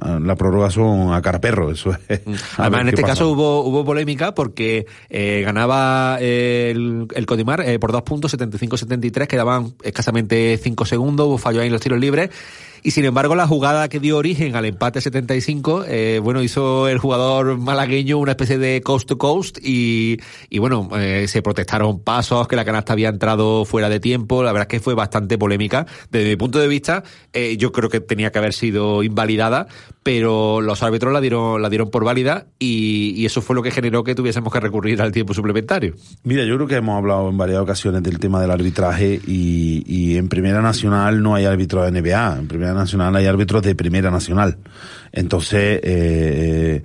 a 0.00 0.18
la 0.20 0.36
prórroga 0.36 0.70
son 0.70 1.12
a 1.14 1.22
cara 1.22 1.40
perro, 1.40 1.70
eso 1.70 1.96
es. 2.08 2.20
Además, 2.56 2.80
en 2.82 2.88
este 2.88 3.02
caso 3.02 3.30
hubo, 3.30 3.64
hubo 3.64 3.84
polémica 3.84 4.34
porque 4.34 4.86
eh, 5.08 5.42
ganaba 5.44 6.18
eh, 6.20 6.72
el, 6.72 7.06
el 7.14 7.26
Codimar 7.26 7.60
eh, 7.60 7.78
por 7.78 7.92
dos 7.92 8.02
puntos, 8.02 8.36
75-73, 8.36 9.26
quedaban 9.26 9.74
escasamente 9.82 10.58
cinco 10.62 10.84
segundos, 10.84 11.28
hubo 11.28 11.38
fallo 11.38 11.60
ahí 11.60 11.68
en 11.68 11.72
los 11.72 11.80
tiros 11.80 12.00
libres 12.00 12.30
y 12.82 12.90
sin 12.90 13.04
embargo, 13.04 13.34
la 13.34 13.46
jugada 13.46 13.88
que 13.88 14.00
dio 14.00 14.16
origen 14.16 14.56
al 14.56 14.64
empate 14.64 15.00
75, 15.00 15.84
eh, 15.86 16.20
bueno, 16.22 16.42
hizo 16.42 16.88
el 16.88 16.98
jugador 16.98 17.58
malagueño 17.58 18.18
una 18.18 18.32
especie 18.32 18.58
de 18.58 18.80
coast 18.82 19.08
to 19.08 19.18
coast 19.18 19.58
y, 19.62 20.18
y 20.50 20.58
bueno, 20.58 20.88
eh, 20.96 21.26
se 21.28 21.42
protestaron 21.42 22.00
pasos, 22.00 22.48
que 22.48 22.56
la 22.56 22.64
canasta 22.64 22.92
había 22.92 23.08
entrado 23.08 23.64
fuera 23.64 23.88
de 23.88 24.00
tiempo. 24.00 24.42
La 24.42 24.52
verdad 24.52 24.68
es 24.68 24.78
que 24.78 24.80
fue 24.80 24.94
bastante 24.94 25.38
polémica. 25.38 25.86
Desde 26.10 26.30
mi 26.30 26.36
punto 26.36 26.58
de 26.58 26.66
vista, 26.66 27.04
eh, 27.32 27.56
yo 27.56 27.70
creo 27.70 27.88
que 27.88 28.00
tenía 28.00 28.32
que 28.32 28.38
haber 28.38 28.52
sido 28.52 29.02
invalidada, 29.02 29.68
pero 30.02 30.60
los 30.60 30.82
árbitros 30.82 31.12
la 31.12 31.20
dieron, 31.20 31.62
la 31.62 31.68
dieron 31.68 31.90
por 31.90 32.04
válida 32.04 32.46
y, 32.58 33.14
y 33.16 33.26
eso 33.26 33.42
fue 33.42 33.54
lo 33.54 33.62
que 33.62 33.70
generó 33.70 34.02
que 34.02 34.14
tuviésemos 34.14 34.52
que 34.52 34.58
recurrir 34.58 35.00
al 35.02 35.12
tiempo 35.12 35.34
suplementario. 35.34 35.94
Mira, 36.24 36.44
yo 36.44 36.56
creo 36.56 36.66
que 36.66 36.76
hemos 36.76 36.98
hablado 36.98 37.28
en 37.28 37.36
varias 37.38 37.60
ocasiones 37.60 38.02
del 38.02 38.18
tema 38.18 38.40
del 38.40 38.50
arbitraje 38.50 39.20
y, 39.26 39.84
y 39.86 40.16
en 40.16 40.28
Primera 40.28 40.60
Nacional 40.60 41.22
no 41.22 41.34
hay 41.34 41.44
árbitros 41.44 41.84
de 41.84 42.00
NBA. 42.00 42.38
En 42.40 42.48
Primera 42.48 42.71
Nacional 42.74 43.14
hay 43.16 43.26
árbitros 43.26 43.62
de 43.62 43.74
Primera 43.74 44.10
Nacional. 44.10 44.58
Entonces, 45.12 45.80
eh, 45.82 46.82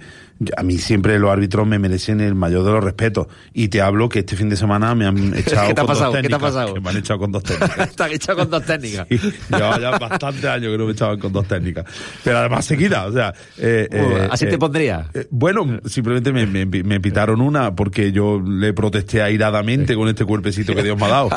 a 0.56 0.63
mí 0.63 0.77
siempre 0.77 1.17
los 1.20 1.32
árbitros 1.32 1.65
me 1.67 1.79
merecen 1.79 2.22
el 2.22 2.36
mayor 2.36 2.63
de 2.65 2.72
los 2.72 2.84
respetos. 2.84 3.27
Y 3.53 3.67
te 3.70 3.82
hablo 3.82 4.08
que 4.10 4.20
este 4.20 4.36
fin 4.36 4.50
de 4.50 4.56
semana 4.56 4.94
me 4.96 5.06
han 5.06 5.36
echado 5.36 5.67
¿Qué 5.67 5.74
te 5.74 5.82
ha 5.82 5.84
con 5.84 5.88
pasado? 5.88 6.12
dos 6.12 6.22
¿Qué 6.22 6.27
te 6.27 6.36
ha 6.36 6.38
técnicas. 6.38 6.39
pasado? 6.41 6.74
Que 6.74 6.79
me 6.82 6.89
han 6.89 6.98
echado 6.98 7.20
con 7.20 7.32
dos 7.32 7.44
técnicas. 7.44 7.79
Está 7.89 8.10
hecho 8.10 8.36
con 8.36 8.50
dos 8.50 8.63
técnicas. 8.65 9.08
Sí, 9.17 9.20
llevaba 9.50 9.79
ya 9.79 9.98
bastantes 9.98 10.46
años 10.46 10.72
que 10.72 10.77
no 10.77 10.86
me 10.86 10.91
echaban 10.91 11.20
con 11.20 11.32
dos 11.34 11.48
técnicas. 11.48 11.86
Pero 12.24 12.38
además 12.38 12.65
seguida, 12.65 13.06
o 13.08 13.12
sea... 13.13 13.34
eh, 13.58 13.88
eh, 13.91 14.27
Así 14.32 14.46
te 14.46 14.56
eh, 14.56 14.58
pondría. 14.58 15.08
bueno, 15.29 15.79
simplemente 15.86 16.32
me, 16.32 16.46
me, 16.46 16.65
me 16.65 17.00
pitaron 17.00 17.41
una 17.41 17.75
porque 17.75 18.12
yo 18.12 18.39
le 18.41 18.74
protesté 18.74 19.22
airadamente 19.22 19.96
con 19.96 20.08
este 20.08 20.25
cuerpecito 20.25 20.75
que 20.75 20.84
Dios 20.84 20.98
me 20.98 21.06
ha 21.06 21.10
dado 21.10 21.29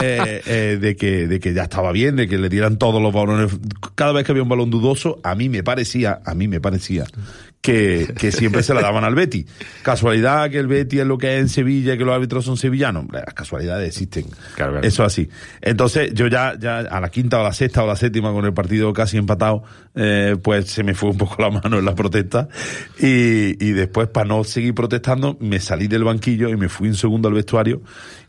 de 0.00 0.96
que 0.98 1.26
de 1.26 1.40
que 1.40 1.52
ya 1.54 1.64
estaba 1.64 1.92
bien, 1.92 2.16
de 2.16 2.28
que 2.28 2.38
le 2.38 2.48
dieran 2.48 2.78
todos 2.78 3.00
los 3.02 3.12
balones. 3.12 3.52
Cada 3.94 4.12
vez 4.12 4.24
que 4.24 4.32
había 4.32 4.42
un 4.42 4.48
balón 4.48 4.70
dudoso, 4.70 5.20
a 5.22 5.34
mí 5.34 5.48
me 5.48 5.62
parecía, 5.62 6.20
a 6.24 6.34
mí 6.34 6.48
me 6.48 6.60
parecía 6.60 7.04
que, 7.66 8.14
que 8.16 8.30
siempre 8.30 8.62
se 8.62 8.72
la 8.74 8.80
daban 8.80 9.02
al 9.02 9.16
Betty. 9.16 9.44
Casualidad 9.82 10.48
que 10.50 10.58
el 10.58 10.68
Betty 10.68 11.00
es 11.00 11.06
lo 11.06 11.18
que 11.18 11.34
es 11.34 11.40
en 11.40 11.48
Sevilla 11.48 11.94
y 11.94 11.98
que 11.98 12.04
los 12.04 12.14
árbitros 12.14 12.44
son 12.44 12.56
sevillanos. 12.56 13.06
Las 13.10 13.34
casualidades 13.34 13.88
existen. 13.88 14.26
Claro, 14.54 14.72
claro. 14.72 14.86
Eso 14.86 15.02
así. 15.02 15.28
Entonces, 15.60 16.14
yo 16.14 16.28
ya, 16.28 16.54
ya 16.56 16.78
a 16.78 17.00
la 17.00 17.08
quinta 17.08 17.40
o 17.40 17.42
la 17.42 17.52
sexta 17.52 17.82
o 17.82 17.86
la 17.86 17.96
séptima 17.96 18.32
con 18.32 18.44
el 18.44 18.54
partido 18.54 18.92
casi 18.92 19.16
empatado, 19.16 19.64
eh, 19.96 20.36
pues 20.40 20.70
se 20.70 20.84
me 20.84 20.94
fue 20.94 21.10
un 21.10 21.18
poco 21.18 21.42
la 21.42 21.50
mano 21.50 21.78
en 21.78 21.84
la 21.84 21.96
protesta. 21.96 22.48
Y, 23.00 23.62
y 23.64 23.72
después, 23.72 24.06
para 24.06 24.28
no 24.28 24.44
seguir 24.44 24.74
protestando, 24.74 25.36
me 25.40 25.58
salí 25.58 25.88
del 25.88 26.04
banquillo 26.04 26.48
y 26.50 26.56
me 26.56 26.68
fui 26.68 26.88
un 26.88 26.94
segundo 26.94 27.26
al 27.26 27.34
vestuario. 27.34 27.82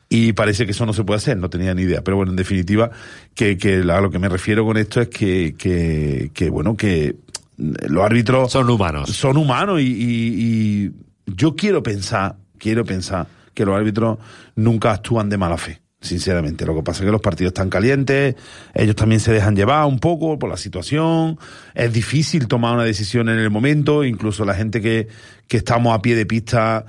Y 0.09 0.31
parece 0.31 0.65
que 0.65 0.71
eso 0.71 0.85
no 0.85 0.93
se 0.93 1.03
puede 1.03 1.17
hacer, 1.17 1.35
no 1.35 1.49
tenía 1.49 1.73
ni 1.73 1.81
idea. 1.81 2.01
Pero 2.01 2.15
bueno, 2.15 2.31
en 2.31 2.37
definitiva, 2.37 2.91
que, 3.35 3.57
que 3.57 3.83
a 3.91 3.99
lo 3.99 4.09
que 4.09 4.19
me 4.19 4.29
refiero 4.29 4.65
con 4.65 4.77
esto 4.77 5.01
es 5.01 5.09
que, 5.09 5.53
que, 5.57 6.31
que 6.33 6.49
bueno, 6.49 6.77
que 6.77 7.17
los 7.57 8.03
árbitros 8.03 8.51
Son 8.51 8.69
humanos. 8.69 9.09
son 9.09 9.37
humanos 9.37 9.81
y, 9.81 9.85
y- 9.85 10.85
y 10.87 10.91
yo 11.35 11.55
quiero 11.55 11.81
pensar, 11.83 12.35
quiero 12.57 12.85
pensar 12.85 13.27
que 13.53 13.65
los 13.65 13.75
árbitros 13.75 14.19
nunca 14.55 14.91
actúan 14.91 15.29
de 15.29 15.37
mala 15.37 15.57
fe. 15.57 15.81
Sinceramente, 15.99 16.63
lo 16.65 16.75
que 16.75 16.83
pasa 16.83 16.99
es 17.01 17.07
que 17.07 17.11
los 17.11 17.21
partidos 17.21 17.49
están 17.49 17.69
calientes, 17.71 18.35
ellos 18.75 18.95
también 18.95 19.19
se 19.19 19.31
dejan 19.33 19.55
llevar 19.55 19.85
un 19.87 19.97
poco 19.99 20.37
por 20.37 20.47
la 20.49 20.55
situación, 20.57 21.39
es 21.73 21.91
difícil 21.91 22.47
tomar 22.47 22.75
una 22.75 22.83
decisión 22.83 23.29
en 23.29 23.39
el 23.39 23.49
momento, 23.49 24.03
incluso 24.03 24.45
la 24.45 24.53
gente 24.53 24.79
que, 24.79 25.07
que 25.47 25.57
estamos 25.57 25.95
a 25.97 26.01
pie 26.03 26.15
de 26.15 26.27
pista, 26.27 26.85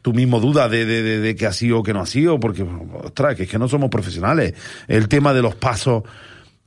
tú 0.00 0.14
mismo 0.14 0.40
dudas 0.40 0.70
de, 0.70 0.86
de, 0.86 1.02
de, 1.02 1.18
de 1.20 1.36
que 1.36 1.44
ha 1.46 1.52
sido 1.52 1.80
o 1.80 1.82
que 1.82 1.92
no 1.92 2.00
ha 2.00 2.06
sido, 2.06 2.40
porque, 2.40 2.66
ostras, 3.04 3.36
que 3.36 3.42
es 3.42 3.50
que 3.50 3.58
no 3.58 3.68
somos 3.68 3.90
profesionales. 3.90 4.54
El 4.88 5.08
tema 5.08 5.34
de 5.34 5.42
los 5.42 5.54
pasos, 5.54 6.04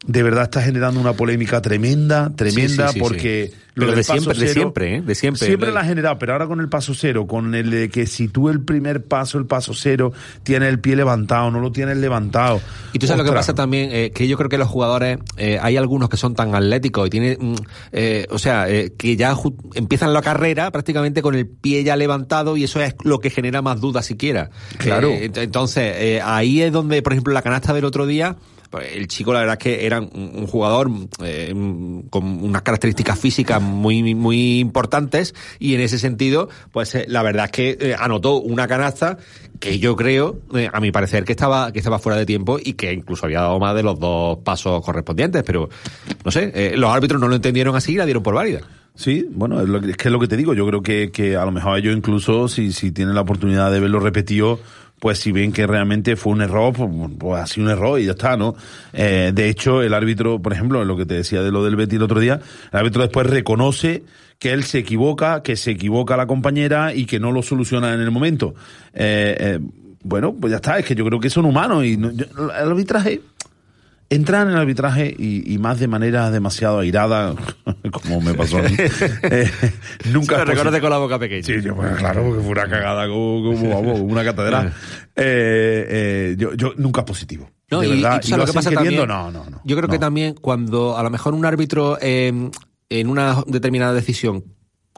de 0.05 0.23
verdad 0.23 0.43
está 0.45 0.61
generando 0.63 0.99
una 0.99 1.13
polémica 1.13 1.61
tremenda, 1.61 2.31
tremenda, 2.35 2.87
Sí, 2.87 2.93
sí, 2.93 2.93
sí, 2.93 2.99
porque 2.99 3.51
lo 3.75 3.85
Pero 3.85 3.97
de 3.97 4.03
siempre, 4.03 4.33
de 4.39 4.47
siempre, 4.47 4.95
¿eh? 4.95 5.01
De 5.01 5.15
siempre. 5.15 5.45
Siempre 5.47 5.71
la 5.71 5.81
ha 5.81 5.85
generado, 5.85 6.17
pero 6.17 6.33
ahora 6.33 6.47
con 6.47 6.59
el 6.59 6.67
paso 6.67 6.93
cero, 6.93 7.27
con 7.27 7.53
el 7.55 7.69
de 7.69 7.89
que 7.89 8.05
si 8.07 8.27
tú 8.27 8.49
el 8.49 8.61
primer 8.61 9.05
paso, 9.05 9.37
el 9.37 9.45
paso 9.45 9.73
cero, 9.73 10.11
tienes 10.43 10.69
el 10.69 10.79
pie 10.79 10.95
levantado, 10.95 11.51
no 11.51 11.59
lo 11.61 11.71
tienes 11.71 11.97
levantado. 11.97 12.59
Y 12.93 12.99
tú 12.99 13.05
sabes 13.07 13.23
lo 13.23 13.31
que 13.31 13.35
pasa 13.35 13.53
también, 13.53 13.91
eh, 13.93 14.11
que 14.11 14.27
yo 14.27 14.37
creo 14.37 14.49
que 14.49 14.57
los 14.57 14.67
jugadores, 14.67 15.19
eh, 15.37 15.57
hay 15.61 15.77
algunos 15.77 16.09
que 16.09 16.17
son 16.17 16.33
tan 16.35 16.53
atléticos 16.55 17.07
y 17.07 17.09
tienen, 17.11 17.37
mm, 17.39 17.55
eh, 17.93 18.25
o 18.31 18.39
sea, 18.39 18.65
que 18.97 19.15
ya 19.15 19.35
empiezan 19.75 20.13
la 20.13 20.21
carrera 20.21 20.71
prácticamente 20.71 21.21
con 21.21 21.35
el 21.35 21.47
pie 21.47 21.83
ya 21.83 21.95
levantado 21.95 22.57
y 22.57 22.63
eso 22.65 22.81
es 22.81 22.95
lo 23.03 23.19
que 23.19 23.29
genera 23.29 23.61
más 23.61 23.79
dudas 23.79 24.05
siquiera. 24.05 24.49
Claro. 24.79 25.11
Ent- 25.11 25.37
entonces, 25.37 26.21
ahí 26.25 26.61
es 26.61 26.73
donde, 26.73 27.01
por 27.03 27.13
ejemplo, 27.13 27.33
la 27.33 27.41
canasta 27.41 27.71
del 27.73 27.85
otro 27.85 28.05
día, 28.05 28.35
el 28.79 29.07
chico 29.07 29.33
la 29.33 29.39
verdad 29.39 29.57
es 29.59 29.63
que 29.63 29.85
era 29.85 29.99
un, 29.99 30.47
jugador 30.47 30.89
eh, 31.23 31.53
con 32.09 32.43
unas 32.43 32.61
características 32.61 33.19
físicas 33.19 33.61
muy 33.61 34.15
muy 34.15 34.59
importantes 34.59 35.35
y 35.59 35.75
en 35.75 35.81
ese 35.81 35.99
sentido 35.99 36.49
pues 36.71 36.95
eh, 36.95 37.05
la 37.07 37.23
verdad 37.23 37.45
es 37.45 37.51
que 37.51 37.77
eh, 37.79 37.95
anotó 37.97 38.35
una 38.39 38.67
canasta 38.67 39.17
que 39.59 39.79
yo 39.79 39.95
creo 39.95 40.39
a 40.71 40.79
mi 40.79 40.91
parecer 40.91 41.23
que 41.23 41.33
estaba 41.33 41.71
que 41.71 41.79
estaba 41.79 41.99
fuera 41.99 42.17
de 42.17 42.25
tiempo 42.25 42.57
y 42.63 42.73
que 42.73 42.93
incluso 42.93 43.25
había 43.25 43.41
dado 43.41 43.59
más 43.59 43.75
de 43.75 43.83
los 43.83 43.99
dos 43.99 44.39
pasos 44.39 44.83
correspondientes 44.83 45.43
pero 45.43 45.69
no 46.23 46.31
sé 46.31 46.73
los 46.77 46.91
árbitros 46.91 47.19
no 47.19 47.27
lo 47.27 47.35
entendieron 47.35 47.75
así 47.75 47.93
y 47.93 47.95
la 47.95 48.05
dieron 48.05 48.23
por 48.23 48.33
válida 48.33 48.61
Sí, 48.93 49.25
bueno, 49.31 49.61
es, 49.61 49.69
lo 49.69 49.79
que, 49.79 49.91
es 49.91 49.97
que 49.97 50.09
es 50.09 50.11
lo 50.11 50.19
que 50.19 50.27
te 50.27 50.35
digo. 50.35 50.53
Yo 50.53 50.67
creo 50.67 50.83
que, 50.83 51.11
que 51.11 51.37
a 51.37 51.45
lo 51.45 51.51
mejor 51.51 51.77
ellos 51.77 51.95
incluso, 51.95 52.49
si, 52.49 52.73
si 52.73 52.91
tienen 52.91 53.15
la 53.15 53.21
oportunidad 53.21 53.71
de 53.71 53.79
verlo 53.79 54.01
repetido, 54.01 54.59
pues 55.01 55.17
si 55.17 55.31
ven 55.31 55.51
que 55.51 55.65
realmente 55.65 56.15
fue 56.15 56.31
un 56.33 56.41
error, 56.43 56.71
pues, 56.73 56.89
pues 57.17 57.41
así 57.41 57.59
un 57.59 57.69
error 57.69 57.99
y 57.99 58.05
ya 58.05 58.11
está, 58.11 58.37
¿no? 58.37 58.53
Eh, 58.93 59.31
de 59.33 59.49
hecho, 59.49 59.81
el 59.81 59.95
árbitro, 59.95 60.39
por 60.39 60.53
ejemplo, 60.53 60.85
lo 60.85 60.95
que 60.95 61.07
te 61.07 61.15
decía 61.15 61.41
de 61.41 61.51
lo 61.51 61.63
del 61.65 61.75
Betty 61.75 61.95
el 61.95 62.03
otro 62.03 62.19
día, 62.19 62.39
el 62.71 62.79
árbitro 62.79 63.01
después 63.01 63.25
reconoce 63.25 64.03
que 64.37 64.51
él 64.53 64.63
se 64.63 64.77
equivoca, 64.77 65.41
que 65.41 65.55
se 65.55 65.71
equivoca 65.71 66.15
la 66.17 66.27
compañera 66.27 66.93
y 66.93 67.05
que 67.05 67.19
no 67.19 67.31
lo 67.31 67.41
soluciona 67.41 67.95
en 67.95 67.99
el 68.01 68.11
momento. 68.11 68.53
Eh, 68.93 69.35
eh, 69.39 69.59
bueno, 70.03 70.35
pues 70.39 70.51
ya 70.51 70.57
está, 70.57 70.77
es 70.77 70.85
que 70.85 70.93
yo 70.95 71.03
creo 71.05 71.19
que 71.19 71.31
son 71.31 71.45
humanos 71.45 71.83
y 71.83 71.97
no- 71.97 72.11
yo- 72.11 72.25
el 72.35 72.69
arbitraje 72.69 73.21
entrar 74.11 74.45
en 74.45 74.53
el 74.53 74.59
arbitraje 74.59 75.15
y, 75.17 75.51
y 75.51 75.57
más 75.57 75.79
de 75.79 75.87
manera 75.87 76.29
demasiado 76.29 76.79
airada, 76.79 77.33
como 77.91 78.21
me 78.21 78.33
pasó 78.35 78.59
a 78.59 78.61
mí, 78.61 78.75
eh, 79.23 79.49
nunca 80.11 80.41
es 80.41 80.47
recuerdo 80.47 80.71
posi- 80.77 80.81
con 80.81 80.89
la 80.91 80.97
boca 80.97 81.17
pequeña 81.17 81.43
Sí, 81.43 81.61
yo, 81.61 81.75
pues, 81.75 81.95
claro, 81.95 82.21
porque 82.23 82.41
fue 82.41 82.51
una 82.51 82.67
cagada 82.69 83.07
como, 83.07 83.43
como, 83.53 83.69
vamos, 83.69 83.99
como 83.99 84.11
una 84.13 84.23
catedral. 84.23 84.73
Eh, 85.13 85.85
eh, 85.89 86.35
yo, 86.37 86.53
yo 86.53 86.71
nunca 86.77 87.01
es 87.01 87.05
positivo. 87.05 87.49
No, 87.69 87.81
de 87.81 87.87
y, 87.87 88.01
verdad. 88.01 88.21
Y 88.25 88.31
lo 88.31 88.37
lo 88.37 88.45
que 88.45 88.53
pasa 88.53 88.71
también. 88.71 88.95
no, 89.05 89.29
no, 89.29 89.49
no. 89.49 89.61
Yo 89.65 89.75
creo 89.75 89.89
que 89.89 89.99
también 89.99 90.35
cuando 90.35 90.97
a 90.97 91.03
lo 91.03 91.09
mejor 91.09 91.33
un 91.33 91.45
árbitro 91.45 91.97
eh, 92.01 92.49
en 92.89 93.07
una 93.09 93.43
determinada 93.45 93.93
decisión 93.93 94.45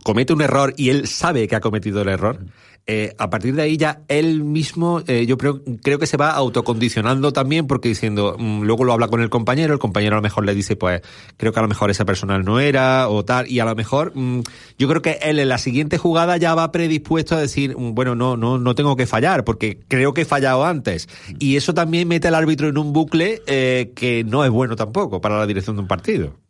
comete 0.03 0.31
un 0.31 0.41
error 0.41 0.73
y 0.77 0.89
él 0.89 1.07
sabe 1.07 1.47
que 1.47 1.55
ha 1.55 1.61
cometido 1.61 2.03
el 2.03 2.09
error, 2.09 2.45
eh, 2.85 3.15
a 3.17 3.29
partir 3.29 3.55
de 3.55 3.61
ahí 3.61 3.77
ya 3.77 4.01
él 4.09 4.43
mismo, 4.43 5.01
eh, 5.07 5.25
yo 5.25 5.37
creo, 5.37 5.61
creo 5.81 5.99
que 5.99 6.05
se 6.05 6.17
va 6.17 6.31
autocondicionando 6.31 7.31
también 7.31 7.65
porque 7.65 7.87
diciendo, 7.87 8.35
mm, 8.37 8.63
luego 8.63 8.83
lo 8.83 8.91
habla 8.91 9.07
con 9.07 9.21
el 9.21 9.29
compañero, 9.29 9.73
el 9.73 9.79
compañero 9.79 10.15
a 10.15 10.19
lo 10.19 10.21
mejor 10.21 10.45
le 10.45 10.53
dice, 10.53 10.75
pues 10.75 11.01
creo 11.37 11.53
que 11.53 11.59
a 11.59 11.61
lo 11.61 11.69
mejor 11.69 11.91
esa 11.91 12.03
persona 12.03 12.39
no 12.39 12.59
era 12.59 13.07
o 13.07 13.23
tal, 13.23 13.49
y 13.49 13.59
a 13.59 13.65
lo 13.65 13.73
mejor 13.73 14.11
mm, 14.15 14.41
yo 14.77 14.89
creo 14.89 15.01
que 15.01 15.19
él 15.21 15.39
en 15.39 15.47
la 15.47 15.59
siguiente 15.59 15.97
jugada 15.97 16.35
ya 16.35 16.55
va 16.55 16.73
predispuesto 16.73 17.35
a 17.35 17.39
decir, 17.39 17.77
mm, 17.77 17.95
bueno, 17.95 18.15
no, 18.15 18.35
no, 18.35 18.57
no 18.57 18.75
tengo 18.75 18.97
que 18.97 19.07
fallar 19.07 19.45
porque 19.45 19.79
creo 19.87 20.13
que 20.13 20.21
he 20.21 20.25
fallado 20.25 20.65
antes. 20.65 21.07
Y 21.39 21.55
eso 21.55 21.73
también 21.73 22.09
mete 22.09 22.27
al 22.27 22.35
árbitro 22.35 22.67
en 22.67 22.77
un 22.77 22.91
bucle 22.91 23.41
eh, 23.47 23.93
que 23.95 24.25
no 24.25 24.43
es 24.43 24.51
bueno 24.51 24.75
tampoco 24.75 25.21
para 25.21 25.37
la 25.37 25.47
dirección 25.47 25.77
de 25.77 25.83
un 25.83 25.87
partido. 25.87 26.42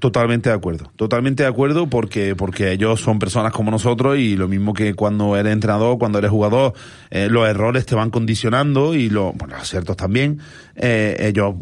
Totalmente 0.00 0.50
de 0.50 0.56
acuerdo, 0.56 0.90
totalmente 0.96 1.44
de 1.44 1.48
acuerdo 1.48 1.88
porque 1.88 2.34
porque 2.34 2.72
ellos 2.72 3.00
son 3.00 3.20
personas 3.20 3.52
como 3.52 3.70
nosotros 3.70 4.18
y 4.18 4.36
lo 4.36 4.48
mismo 4.48 4.74
que 4.74 4.94
cuando 4.94 5.36
eres 5.36 5.52
entrenador, 5.52 5.96
cuando 5.96 6.18
eres 6.18 6.30
jugador, 6.30 6.74
eh, 7.10 7.28
los 7.30 7.48
errores 7.48 7.86
te 7.86 7.94
van 7.94 8.10
condicionando 8.10 8.94
y 8.94 9.08
los, 9.08 9.32
bueno, 9.36 9.54
los 9.54 9.62
aciertos 9.62 9.96
también, 9.96 10.40
eh, 10.74 11.16
ellos 11.20 11.54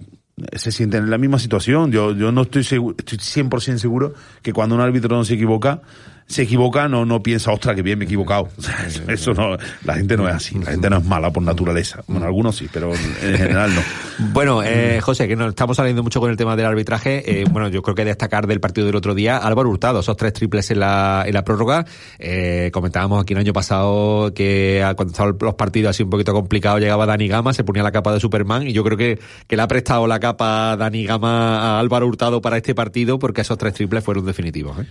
se 0.55 0.73
sienten 0.73 1.05
en 1.05 1.11
la 1.11 1.19
misma 1.19 1.39
situación. 1.39 1.93
Yo, 1.93 2.13
yo 2.13 2.33
no 2.33 2.43
estoy 2.43 2.65
seguro, 2.65 2.97
estoy 2.99 3.19
100% 3.19 3.77
seguro 3.77 4.15
que 4.43 4.53
cuando 4.55 4.75
un 4.75 4.81
árbitro 4.81 5.15
no 5.15 5.25
se 5.25 5.35
equivoca, 5.35 5.83
se 6.29 6.43
equivoca, 6.43 6.89
no, 6.89 7.07
no 7.07 7.23
piensa, 7.23 7.51
ostras, 7.53 7.75
que 7.75 7.83
bien 7.83 7.99
me 7.99 8.05
he 8.05 8.07
equivocado. 8.07 8.49
O 8.59 8.63
sea, 8.63 8.87
eso, 8.87 9.03
eso 9.09 9.35
no, 9.35 9.57
la 9.85 9.95
gente 9.95 10.17
no 10.17 10.29
es 10.29 10.35
así, 10.35 10.59
la 10.59 10.73
gente 10.73 10.91
no 10.91 10.99
es 10.99 11.05
mala 11.05 11.33
por 11.33 11.43
naturaleza. 11.43 12.03
Bueno, 12.07 12.27
algunos 12.27 12.57
sí, 12.57 12.69
pero 12.71 12.93
en 12.93 13.37
general 13.37 13.75
no. 13.75 13.81
Bueno, 14.33 14.63
eh, 14.65 15.01
José, 15.01 15.29
que 15.29 15.37
nos 15.37 15.51
estamos 15.51 15.77
saliendo 15.77 16.03
mucho 16.03 16.21
con 16.21 16.29
el 16.31 16.37
tema 16.37 16.57
del 16.57 16.67
arbitraje. 16.67 17.41
Eh, 17.41 17.45
bueno, 17.51 17.69
yo 17.69 17.83
creo 17.83 17.95
que 17.95 18.05
destacar 18.05 18.47
del 18.47 18.61
partido 18.61 18.87
del 18.87 18.97
otro 18.97 19.15
día, 19.15 19.39
Álvaro 19.39 19.71
Hurtado, 19.71 20.01
esos 20.01 20.17
tres 20.17 20.33
triples 20.33 20.71
en 20.71 20.81
la, 20.81 21.23
en 21.27 21.33
la 21.33 21.45
prórroga. 21.45 21.87
Eh, 22.19 22.71
comentábamos 22.73 23.23
aquí 23.23 23.33
el 23.33 23.39
año 23.39 23.53
pasado 23.53 24.35
que 24.35 24.83
cuando 24.97 25.13
estaban 25.13 25.37
los 25.41 25.55
partidos 25.55 25.91
así 25.91 26.03
un 26.03 26.11
poquito 26.11 26.33
complicados, 26.35 26.81
llegaba 26.81 27.07
Dani 27.07 27.29
Gama, 27.29 27.55
se 27.55 27.65
ponía 27.65 27.83
la 27.83 27.93
capa 27.93 28.13
de 28.13 28.21
Superman 28.21 28.67
y 28.67 28.73
yo 28.73 28.85
creo 28.85 28.99
que, 28.99 29.19
que 29.47 29.57
le 29.57 29.63
ha 29.63 29.69
prestado 29.69 30.07
la 30.07 30.19
capa 30.21 30.77
Dani 30.77 31.05
Gama 31.05 31.77
a 31.77 31.79
Álvaro 31.79 32.07
Hurtado 32.07 32.43
para 32.43 32.57
este 32.57 32.75
partido 32.75 33.19
porque 33.19 33.43
esos 33.43 33.57
tres 33.57 33.75
triples 33.75 34.05
fueron 34.05 34.27
definitivos. 34.27 34.79
¿eh? 34.81 34.87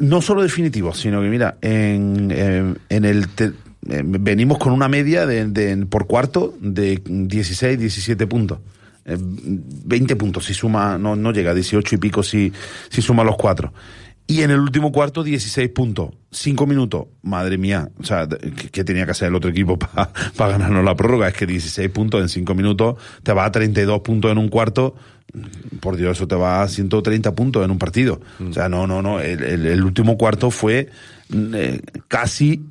No 0.00 0.22
solo 0.22 0.42
definitivos, 0.42 0.98
sino 0.98 1.20
que 1.20 1.28
mira, 1.28 1.58
en, 1.60 2.30
en, 2.30 2.78
en 2.88 3.04
el... 3.04 3.28
Te 3.28 3.52
eh, 3.88 4.02
venimos 4.04 4.58
con 4.58 4.72
una 4.72 4.88
media 4.88 5.26
de, 5.26 5.46
de, 5.46 5.86
por 5.86 6.06
cuarto 6.06 6.54
de 6.60 7.02
16, 7.04 7.78
17 7.78 8.26
puntos. 8.26 8.58
Eh, 9.04 9.16
20 9.18 10.14
puntos 10.14 10.44
si 10.44 10.54
suma, 10.54 10.96
no, 10.98 11.16
no 11.16 11.32
llega 11.32 11.50
a 11.50 11.54
18 11.54 11.96
y 11.96 11.98
pico 11.98 12.22
si, 12.22 12.52
si 12.88 13.02
suma 13.02 13.24
los 13.24 13.36
cuatro. 13.36 13.72
Y 14.26 14.42
en 14.42 14.50
el 14.50 14.60
último 14.60 14.92
cuarto, 14.92 15.22
16 15.22 15.68
puntos. 15.70 16.10
5 16.30 16.66
minutos. 16.66 17.06
Madre 17.22 17.58
mía. 17.58 17.90
O 17.98 18.04
sea, 18.04 18.28
¿qué, 18.70 18.84
tenía 18.84 19.04
que 19.04 19.10
hacer 19.10 19.28
el 19.28 19.34
otro 19.34 19.50
equipo 19.50 19.78
para 19.78 20.10
pa 20.36 20.48
ganarnos 20.48 20.84
la 20.84 20.94
prórroga? 20.94 21.28
Es 21.28 21.34
que 21.34 21.46
16 21.46 21.90
puntos 21.90 22.22
en 22.22 22.28
5 22.28 22.54
minutos 22.54 22.96
te 23.22 23.32
va 23.32 23.44
a 23.44 23.52
32 23.52 24.00
puntos 24.00 24.30
en 24.30 24.38
un 24.38 24.48
cuarto. 24.48 24.94
Por 25.80 25.96
Dios, 25.96 26.16
eso 26.16 26.28
te 26.28 26.34
va 26.34 26.62
a 26.62 26.68
130 26.68 27.34
puntos 27.34 27.64
en 27.64 27.70
un 27.70 27.78
partido. 27.78 28.20
O 28.48 28.52
sea, 28.52 28.68
no, 28.68 28.86
no, 28.86 29.02
no. 29.02 29.20
El 29.20 29.82
último 29.82 30.18
cuarto 30.18 30.50
fue 30.50 30.88
eh, 31.32 31.80
casi 32.08 32.62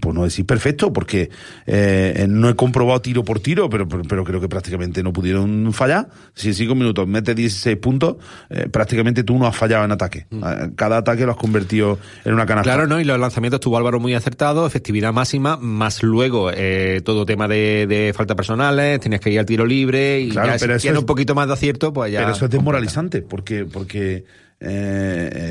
por 0.00 0.14
no 0.14 0.24
decir 0.24 0.44
perfecto, 0.44 0.92
porque 0.92 1.30
eh, 1.66 2.26
no 2.28 2.48
he 2.48 2.56
comprobado 2.56 3.00
tiro 3.00 3.24
por 3.24 3.40
tiro, 3.40 3.70
pero, 3.70 3.88
pero, 3.88 4.02
pero, 4.02 4.24
creo 4.24 4.40
que 4.40 4.48
prácticamente 4.48 5.02
no 5.02 5.12
pudieron 5.12 5.72
fallar. 5.72 6.08
Si 6.34 6.48
en 6.48 6.54
cinco 6.54 6.74
minutos 6.74 7.06
metes 7.06 7.36
16 7.36 7.76
puntos, 7.76 8.16
eh, 8.50 8.68
prácticamente 8.68 9.22
tú 9.22 9.38
no 9.38 9.46
has 9.46 9.56
fallado 9.56 9.84
en 9.84 9.92
ataque. 9.92 10.26
Mm. 10.30 10.74
Cada 10.74 10.98
ataque 10.98 11.24
lo 11.24 11.32
has 11.32 11.38
convertido 11.38 11.98
en 12.24 12.34
una 12.34 12.44
canasta. 12.44 12.70
Claro, 12.70 12.88
¿no? 12.88 13.00
Y 13.00 13.04
los 13.04 13.18
lanzamientos 13.20 13.60
tuvo 13.60 13.78
Álvaro 13.78 14.00
muy 14.00 14.14
acertado, 14.14 14.66
efectividad 14.66 15.12
máxima, 15.12 15.56
más 15.56 16.02
luego 16.02 16.50
eh, 16.52 17.00
todo 17.04 17.24
tema 17.24 17.46
de, 17.46 17.86
de 17.86 18.12
falta 18.14 18.34
personales, 18.34 18.98
tenías 19.00 19.20
que 19.20 19.30
ir 19.30 19.38
al 19.38 19.46
tiro 19.46 19.64
libre 19.64 20.20
y 20.20 20.30
claro, 20.30 20.48
ya 20.48 20.58
pero 20.58 20.74
si 20.78 20.82
tienes 20.82 20.96
es, 20.96 21.00
un 21.00 21.06
poquito 21.06 21.34
más 21.34 21.46
de 21.46 21.54
acierto, 21.54 21.92
pues 21.92 22.12
ya... 22.12 22.20
Pero 22.20 22.32
eso 22.32 22.44
es 22.46 22.50
desmoralizante, 22.50 23.22
porque, 23.22 23.64
porque 23.64 24.24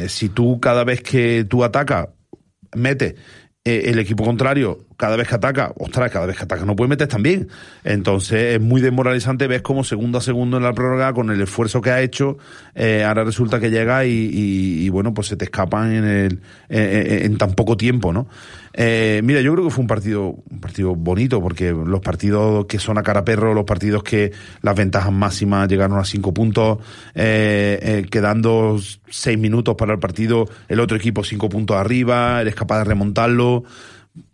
si 0.09 0.29
tú 0.29 0.59
cada 0.59 0.83
vez 0.83 1.01
que 1.01 1.45
tú 1.45 1.63
atacas, 1.63 2.09
metes 2.75 3.15
eh, 3.67 3.89
el 3.89 3.99
equipo 3.99 4.23
contrario 4.23 4.86
cada 4.97 5.15
vez 5.15 5.27
que 5.27 5.35
ataca, 5.35 5.71
ostras, 5.77 6.11
cada 6.11 6.25
vez 6.25 6.35
que 6.35 6.43
ataca 6.43 6.65
no 6.65 6.75
puede 6.75 6.89
meter 6.89 7.07
también. 7.07 7.47
Entonces 7.83 8.55
es 8.55 8.61
muy 8.61 8.81
desmoralizante, 8.81 9.47
ves 9.47 9.61
como 9.61 9.83
segundo 9.83 10.17
a 10.17 10.21
segundo 10.21 10.57
en 10.57 10.63
la 10.63 10.73
prórroga, 10.73 11.13
con 11.13 11.29
el 11.29 11.39
esfuerzo 11.39 11.81
que 11.81 11.91
ha 11.91 12.01
hecho, 12.01 12.37
eh, 12.75 13.03
ahora 13.03 13.23
resulta 13.23 13.59
que 13.59 13.69
llega 13.69 14.05
y, 14.05 14.09
y, 14.11 14.85
y, 14.85 14.89
bueno, 14.89 15.13
pues 15.13 15.27
se 15.27 15.37
te 15.37 15.45
escapan 15.45 15.93
en, 15.93 16.03
el, 16.03 16.41
en, 16.69 17.25
en 17.25 17.37
tan 17.37 17.53
poco 17.53 17.77
tiempo, 17.77 18.11
¿no? 18.11 18.27
Eh, 18.79 19.21
mira, 19.23 19.41
yo 19.41 19.53
creo 19.53 19.65
que 19.65 19.71
fue 19.71 19.81
un 19.81 19.87
partido, 19.87 20.35
un 20.51 20.59
partido 20.59 20.93
bonito, 20.93 21.41
porque 21.41 21.71
los 21.71 21.99
partidos 21.99 22.67
que 22.67 22.77
son 22.77 22.99
a 22.99 23.03
cara 23.03 23.25
perro, 23.25 23.55
los 23.55 23.65
partidos 23.65 24.03
que 24.03 24.31
las 24.61 24.75
ventajas 24.75 25.11
máximas 25.11 25.67
llegaron 25.67 25.97
a 25.97 26.05
cinco 26.05 26.31
puntos, 26.31 26.77
eh, 27.15 27.79
eh, 27.81 28.05
quedando 28.09 28.79
seis 29.09 29.39
minutos 29.39 29.73
para 29.75 29.93
el 29.93 29.99
partido, 29.99 30.47
el 30.67 30.79
otro 30.79 30.95
equipo 30.95 31.23
cinco 31.23 31.49
puntos 31.49 31.75
arriba, 31.75 32.39
eres 32.39 32.53
capaz 32.53 32.77
de 32.77 32.83
remontarlo 32.83 33.63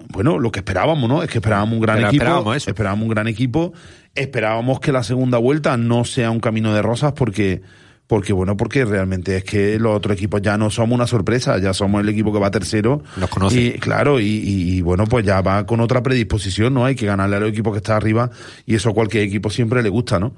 bueno, 0.10 0.40
lo 0.40 0.52
que 0.52 0.60
esperábamos, 0.60 1.10
¿no? 1.10 1.24
Es 1.24 1.30
que 1.30 1.38
esperábamos 1.40 1.76
un 1.76 1.82
gran 1.82 1.96
Pero 1.98 2.08
equipo. 2.10 2.24
esperábamos 2.24 2.58
eso. 2.58 2.70
Esperábamos 2.70 3.04
un 3.04 3.10
gran 3.10 3.28
equipo. 3.28 3.74
Esperábamos 4.16 4.80
que 4.80 4.92
la 4.92 5.04
segunda 5.04 5.38
vuelta 5.38 5.76
no 5.78 6.06
sea 6.06 6.30
un 6.32 6.40
camino 6.40 6.74
de 6.74 6.82
rosas 6.82 7.14
porque, 7.14 7.62
porque 8.06 8.32
bueno, 8.34 8.56
porque 8.58 8.86
realmente 8.86 9.38
es 9.38 9.44
que 9.44 9.80
los 9.80 9.96
otros 9.96 10.16
equipos 10.16 10.42
ya 10.42 10.58
no 10.58 10.70
somos 10.70 10.96
una 10.96 11.08
sorpresa, 11.08 11.58
ya 11.58 11.74
somos 11.74 12.02
el 12.02 12.10
equipo 12.10 12.32
que 12.32 12.40
va 12.40 12.52
tercero. 12.52 13.02
Nos 13.18 13.30
conoce. 13.30 13.60
Y 13.60 13.72
claro, 13.74 14.20
y, 14.20 14.26
y, 14.26 14.78
y, 14.78 14.82
bueno, 14.82 15.06
pues 15.06 15.26
ya 15.26 15.42
va 15.42 15.66
con 15.66 15.80
otra 15.80 16.04
predisposición, 16.04 16.74
¿no? 16.76 16.86
Hay 16.86 16.96
que 16.96 17.06
ganarle 17.08 17.38
al 17.38 17.48
equipo 17.48 17.72
que 17.72 17.78
está 17.78 17.96
arriba 17.96 18.30
y 18.66 18.76
eso 18.76 18.90
a 18.90 18.94
cualquier 18.94 19.24
equipo 19.24 19.50
siempre 19.50 19.82
le 19.82 19.90
gusta, 19.90 20.20
¿no? 20.20 20.34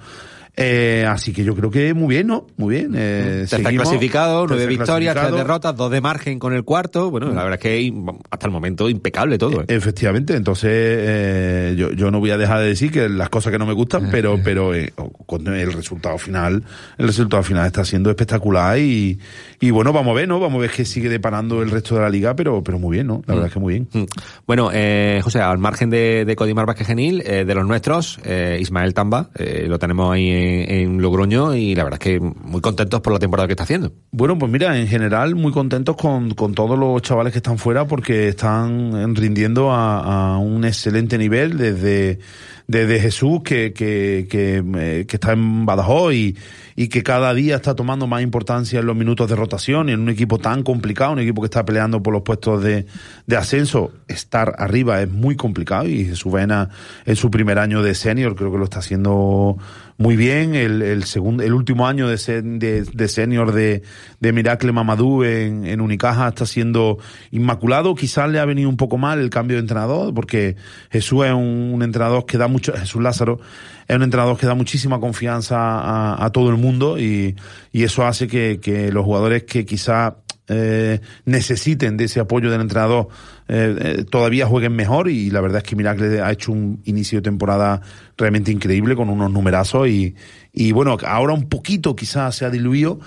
Eh, 0.57 1.05
así 1.07 1.33
que 1.33 1.43
yo 1.43 1.55
creo 1.55 1.69
que 1.69 1.93
muy 1.93 2.15
bien, 2.15 2.27
¿no? 2.27 2.47
Muy 2.57 2.75
bien. 2.75 2.93
Eh, 2.95 3.45
tercer 3.50 3.75
clasificado, 3.75 4.47
nueve 4.47 4.67
victorias, 4.67 5.15
tres 5.15 5.33
derrotas, 5.33 5.75
dos 5.75 5.91
de 5.91 6.01
margen 6.01 6.39
con 6.39 6.53
el 6.53 6.63
cuarto. 6.63 7.12
Bueno, 7.12 7.27
la 7.27 7.43
verdad 7.43 7.53
es 7.53 7.59
que 7.59 7.93
hasta 8.29 8.47
el 8.47 8.53
momento 8.53 8.89
impecable 8.89 9.38
todo. 9.38 9.62
¿eh? 9.62 9.65
Efectivamente, 9.67 10.35
entonces 10.35 10.71
eh, 10.71 11.75
yo, 11.77 11.91
yo 11.91 12.09
no 12.12 12.19
voy 12.19 12.31
a 12.31 12.38
dejar 12.38 12.59
de 12.59 12.67
decir 12.67 12.91
que 12.91 13.09
las 13.09 13.29
cosas 13.29 13.51
que 13.51 13.59
no 13.59 13.65
me 13.65 13.74
gustan, 13.74 14.09
pero 14.12 14.39
pero 14.43 14.74
eh, 14.74 14.93
con 15.25 15.45
el 15.47 15.74
resultado 15.74 16.17
final, 16.17 16.63
el 16.97 17.07
resultado 17.07 17.43
final 17.43 17.65
está 17.65 17.83
siendo 17.83 18.09
espectacular 18.09 18.79
y, 18.79 19.20
y 19.59 19.72
bueno, 19.72 19.91
vamos 19.91 20.11
a 20.11 20.15
ver, 20.15 20.27
¿no? 20.27 20.39
Vamos 20.39 20.59
a 20.59 20.61
ver 20.61 20.72
que 20.72 20.85
sigue 20.85 21.09
deparando 21.09 21.61
el 21.61 21.70
resto 21.70 21.96
de 21.96 22.01
la 22.01 22.09
liga, 22.09 22.35
pero 22.35 22.63
pero 22.63 22.79
muy 22.79 22.96
bien, 22.96 23.07
¿no? 23.07 23.22
La 23.25 23.33
verdad 23.33 23.48
es 23.48 23.53
que 23.53 23.59
muy 23.59 23.74
bien. 23.74 23.87
Mm. 23.91 24.03
Bueno, 24.48 24.70
eh, 24.74 25.20
José, 25.24 25.41
al 25.41 25.57
margen 25.57 25.89
de, 25.89 26.24
de 26.25 26.35
Codimar 26.35 26.65
Vázquez 26.65 26.87
Genil, 26.87 27.22
eh, 27.25 27.44
de 27.46 27.55
los 27.55 27.68
nuestros, 27.68 28.20
eh, 28.24 28.57
Ismael 28.61 28.94
Tamba, 28.94 29.29
eh, 29.35 29.65
lo 29.68 29.79
tenemos 29.79 30.13
ahí 30.13 30.29
en, 30.29 30.45
en, 30.46 31.01
Logroño 31.01 31.55
y 31.55 31.75
la 31.75 31.84
verdad 31.84 32.00
es 32.01 32.14
que 32.14 32.20
muy 32.20 32.62
contentos 32.62 33.01
por 33.01 33.14
la 33.14 33.20
temporada 33.20 33.48
que 33.48 33.53
está 33.53 33.64
haciendo. 33.64 33.92
Bueno, 34.12 34.38
pues 34.38 34.51
mira, 34.51 34.79
en 34.79 34.88
general 34.88 35.36
muy 35.36 35.51
contentos 35.51 35.96
con, 35.96 36.34
con 36.34 36.53
todos 36.53 36.77
los 36.77 37.01
chavales 37.01 37.34
que 37.34 37.40
están 37.40 37.58
fuera 37.58 37.86
porque 37.86 38.29
están 38.29 39.16
rindiendo 39.16 39.72
a, 39.72 40.34
a 40.34 40.38
un 40.38 40.66
excelente 40.66 41.18
nivel 41.18 41.58
desde 41.58 42.20
desde 42.67 42.99
Jesús 42.99 43.41
que, 43.43 43.73
que, 43.73 44.27
que, 44.29 44.63
eh, 44.77 45.05
que 45.07 45.15
está 45.15 45.33
en 45.33 45.65
Badajoz 45.65 46.13
y, 46.13 46.35
y, 46.75 46.87
que 46.87 47.03
cada 47.03 47.33
día 47.33 47.57
está 47.57 47.75
tomando 47.75 48.07
más 48.07 48.23
importancia 48.23 48.79
en 48.79 48.85
los 48.85 48.95
minutos 48.95 49.29
de 49.29 49.35
rotación 49.35 49.89
y 49.89 49.91
en 49.91 50.01
un 50.01 50.09
equipo 50.09 50.39
tan 50.39 50.63
complicado, 50.63 51.13
un 51.13 51.19
equipo 51.19 51.41
que 51.41 51.45
está 51.45 51.63
peleando 51.63 52.01
por 52.01 52.13
los 52.13 52.23
puestos 52.23 52.63
de, 52.63 52.85
de 53.27 53.37
ascenso, 53.37 53.91
estar 54.07 54.55
arriba 54.57 55.01
es 55.01 55.09
muy 55.09 55.35
complicado 55.35 55.87
y 55.87 56.05
Jesús 56.05 56.33
Vena 56.33 56.69
en 57.05 57.15
su 57.15 57.29
primer 57.29 57.59
año 57.59 57.83
de 57.83 57.93
senior 57.93 58.35
creo 58.35 58.51
que 58.51 58.57
lo 58.57 58.65
está 58.65 58.79
haciendo 58.79 59.57
muy 59.97 60.15
bien. 60.15 60.55
El, 60.55 61.03
segundo, 61.05 61.43
el 61.43 61.53
último 61.53 61.87
año 61.87 62.07
de, 62.07 62.41
de, 62.41 62.83
de 62.83 63.07
senior 63.07 63.53
de, 63.53 63.83
de 64.19 64.33
Miracle 64.33 64.71
Mamadou 64.71 65.23
en, 65.23 65.65
en 65.65 65.81
Unicaja 65.81 66.27
está 66.27 66.45
siendo 66.45 66.97
inmaculado. 67.31 67.95
Quizás 67.95 68.29
le 68.29 68.39
ha 68.39 68.45
venido 68.45 68.69
un 68.69 68.77
poco 68.77 68.97
mal 68.97 69.19
el 69.19 69.29
cambio 69.29 69.55
de 69.57 69.61
entrenador, 69.61 70.13
porque 70.13 70.55
Jesús 70.89 71.25
es 71.25 71.31
un, 71.31 71.71
un 71.73 71.83
entrenador 71.83 72.25
que 72.25 72.37
da 72.37 72.47
Jesús 72.59 73.01
Lázaro 73.01 73.39
es 73.87 73.96
un 73.96 74.03
entrenador 74.03 74.37
que 74.37 74.46
da 74.46 74.55
muchísima 74.55 75.00
confianza 75.00 76.24
a, 76.24 76.29
todo 76.31 76.50
el 76.50 76.57
mundo 76.57 77.00
y, 77.00 77.35
eso 77.74 78.05
hace 78.05 78.27
que, 78.27 78.89
los 78.91 79.05
jugadores 79.05 79.44
que 79.44 79.65
quizás 79.65 80.13
eh, 80.48 81.00
necesiten 81.25 81.98
de 81.98 82.03
ese 82.03 82.20
apoyo 82.20 82.51
del 82.51 82.61
entrenador 82.61 83.07
eh, 83.48 83.75
eh, 83.79 84.05
todavía 84.09 84.46
jueguen 84.46 84.75
mejor 84.75 85.09
y 85.09 85.31
la 85.31 85.41
verdad 85.41 85.57
es 85.57 85.63
que 85.63 85.75
Miracle 85.75 86.22
ha 86.22 86.31
hecho 86.31 86.51
un 86.51 86.81
inicio 86.85 87.18
de 87.20 87.24
temporada 87.24 87.81
realmente 88.15 88.51
increíble 88.51 88.96
con 88.96 89.09
unos 89.09 89.31
numerazos 89.31 89.87
y, 89.87 90.15
y 90.53 90.72
bueno, 90.72 90.98
ahora 91.05 91.33
un 91.33 91.50
poquito 91.50 91.96
quizás 91.96 92.35
se 92.35 92.46
ha 92.46 92.50
diluido 92.50 93.00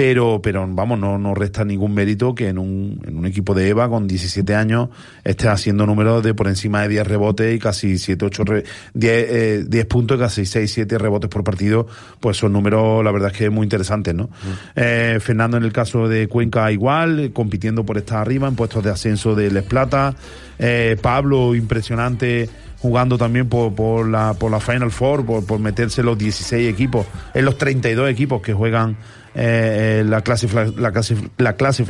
pero, 0.00 0.40
pero 0.40 0.66
vamos, 0.66 0.98
no, 0.98 1.18
no 1.18 1.34
resta 1.34 1.62
ningún 1.62 1.92
mérito 1.92 2.34
que 2.34 2.48
en 2.48 2.56
un, 2.56 3.02
en 3.06 3.18
un 3.18 3.26
equipo 3.26 3.52
de 3.52 3.68
EVA 3.68 3.86
con 3.90 4.08
17 4.08 4.54
años 4.54 4.88
esté 5.24 5.46
haciendo 5.48 5.84
números 5.84 6.22
de 6.22 6.32
por 6.32 6.48
encima 6.48 6.80
de 6.80 6.88
10 6.88 7.06
rebotes 7.06 7.54
y 7.54 7.58
casi 7.58 7.98
7, 7.98 8.24
8, 8.24 8.44
re, 8.44 8.64
10, 8.94 9.26
eh, 9.28 9.64
10 9.68 9.84
puntos 9.84 10.16
y 10.16 10.20
casi 10.20 10.46
6, 10.46 10.72
7 10.72 10.96
rebotes 10.96 11.28
por 11.28 11.44
partido, 11.44 11.86
pues 12.18 12.38
son 12.38 12.54
números, 12.54 13.04
la 13.04 13.12
verdad 13.12 13.30
es 13.30 13.36
que 13.36 13.50
muy 13.50 13.64
interesantes, 13.64 14.14
¿no? 14.14 14.24
Mm. 14.24 14.30
Eh, 14.76 15.18
Fernando 15.20 15.58
en 15.58 15.64
el 15.64 15.72
caso 15.74 16.08
de 16.08 16.28
Cuenca 16.28 16.72
igual, 16.72 17.32
compitiendo 17.34 17.84
por 17.84 17.98
estar 17.98 18.20
arriba 18.20 18.48
en 18.48 18.54
puestos 18.54 18.82
de 18.82 18.88
ascenso 18.88 19.34
de 19.34 19.50
Les 19.50 19.64
Plata, 19.64 20.14
eh, 20.58 20.96
Pablo 21.02 21.54
impresionante 21.54 22.48
jugando 22.78 23.18
también 23.18 23.50
por, 23.50 23.74
por, 23.74 24.08
la, 24.08 24.32
por 24.32 24.50
la 24.50 24.60
Final 24.60 24.90
Four, 24.90 25.26
por, 25.26 25.44
por 25.44 25.58
meterse 25.58 26.02
los 26.02 26.16
16 26.16 26.72
equipos, 26.72 27.04
en 27.34 27.44
los 27.44 27.58
32 27.58 28.08
equipos 28.08 28.40
que 28.40 28.54
juegan 28.54 28.96
eh, 29.34 30.02
la, 30.06 30.22
clasif 30.22 30.54
la, 30.54 30.92
clasif 30.92 31.20
la 31.38 31.54
clasif 31.54 31.88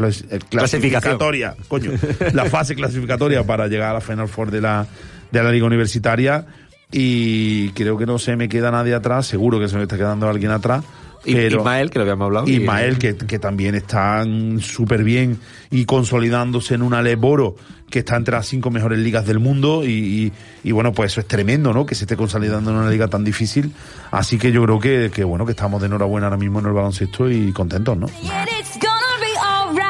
clasificatoria, 0.49 1.55
coño, 1.69 1.93
la 2.33 2.45
fase 2.47 2.75
clasificatoria 2.75 3.45
para 3.45 3.67
llegar 3.67 3.91
a 3.91 3.95
la 3.95 4.01
Final 4.01 4.29
Four 4.29 4.51
de 4.51 4.61
la, 4.61 4.87
de 5.31 5.43
la 5.43 5.51
Liga 5.51 5.67
Universitaria 5.67 6.47
y 6.93 7.71
creo 7.71 7.97
que 7.97 8.07
no 8.07 8.19
se 8.19 8.37
me 8.37 8.49
queda 8.49 8.71
nadie 8.71 8.95
atrás, 8.95 9.27
seguro 9.27 9.61
que 9.61 9.69
se 9.69 9.77
me 9.77 9.83
está 9.83 9.97
quedando 9.97 10.29
alguien 10.29 10.51
atrás. 10.51 10.85
Pero 11.25 11.59
Ismael, 11.59 11.91
que 11.91 11.99
lo 11.99 12.03
habíamos 12.03 12.27
hablado. 12.27 12.49
Ismael, 12.49 12.99
que, 12.99 13.17
que 13.17 13.39
también 13.39 13.75
están 13.75 14.61
súper 14.61 15.05
bien 15.05 15.39
y 15.71 15.85
consolidándose 15.85 16.75
en 16.75 16.83
una 16.83 17.03
Leboro 17.03 17.57
que 17.91 18.01
está 18.01 18.17
entre 18.17 18.35
las 18.35 18.47
cinco 18.47 18.71
mejores 18.71 18.99
ligas 19.01 19.27
del 19.27 19.41
mundo 19.41 19.85
y, 19.85 19.91
y, 19.91 20.33
y, 20.63 20.73
bueno, 20.73 20.93
pues 20.93 21.13
eso 21.13 21.21
es 21.21 21.27
tremendo, 21.27 21.75
¿no? 21.75 21.85
Que 21.85 21.95
se 21.95 22.05
esté 22.05 22.17
consolidando 22.17 22.71
en 22.71 22.77
una 22.77 22.91
liga 22.91 23.09
tan 23.09 23.25
difícil. 23.25 23.73
Así 24.13 24.39
que 24.39 24.53
yo 24.53 24.63
creo 24.65 24.79
que, 24.79 25.11
que 25.13 25.25
bueno, 25.25 25.45
que 25.45 25.53
estamos 25.53 25.81
de 25.81 25.89
enhorabuena 25.89 26.29
ahora 26.29 26.37
mismo 26.37 26.61
en 26.61 26.67
el 26.67 26.73
baloncesto 26.73 27.29
y 27.31 27.53
contentos, 27.53 27.97
¿no? 27.99 28.07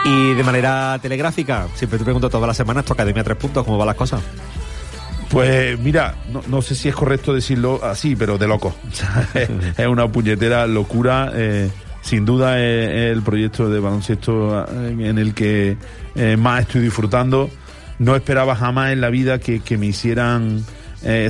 Y 0.07 0.35
de 0.35 0.43
manera 0.43 0.99
telegráfica, 1.01 1.69
siempre 1.75 1.99
te 1.99 2.05
pregunto 2.05 2.31
todas 2.31 2.47
las 2.47 2.57
semanas, 2.57 2.87
tu 2.87 2.95
Academia 2.95 3.23
Tres 3.23 3.37
Puntos, 3.37 3.65
¿cómo 3.65 3.77
van 3.77 3.87
las 3.87 3.97
cosas? 3.97 4.23
Pues 5.31 5.79
mira, 5.79 6.17
no, 6.49 6.61
sé 6.61 6.75
si 6.75 6.89
es 6.89 6.95
correcto 6.95 7.33
decirlo 7.33 7.81
así, 7.85 8.17
pero 8.17 8.37
de 8.37 8.49
loco. 8.49 8.75
es 9.77 9.87
una 9.87 10.11
puñetera 10.11 10.67
locura. 10.67 11.31
Eh, 11.33 11.71
sin 12.03 12.25
duda 12.25 12.59
es, 12.61 13.13
el 13.13 13.23
proyecto 13.23 13.71
de 13.71 13.79
baloncesto 13.79 14.67
eh, 14.69 14.97
en 14.99 15.19
el 15.19 15.33
que 15.33 15.77
eh, 16.17 16.37
más 16.37 16.63
estoy 16.63 16.83
disfrutando. 16.83 17.49
No 18.01 18.17
esperaba 18.17 18.57
jamás 18.57 18.93
en 18.93 19.01
la 19.01 19.11
vida 19.11 19.39
que, 19.39 19.63
me 19.79 19.87
hicieran 19.87 20.65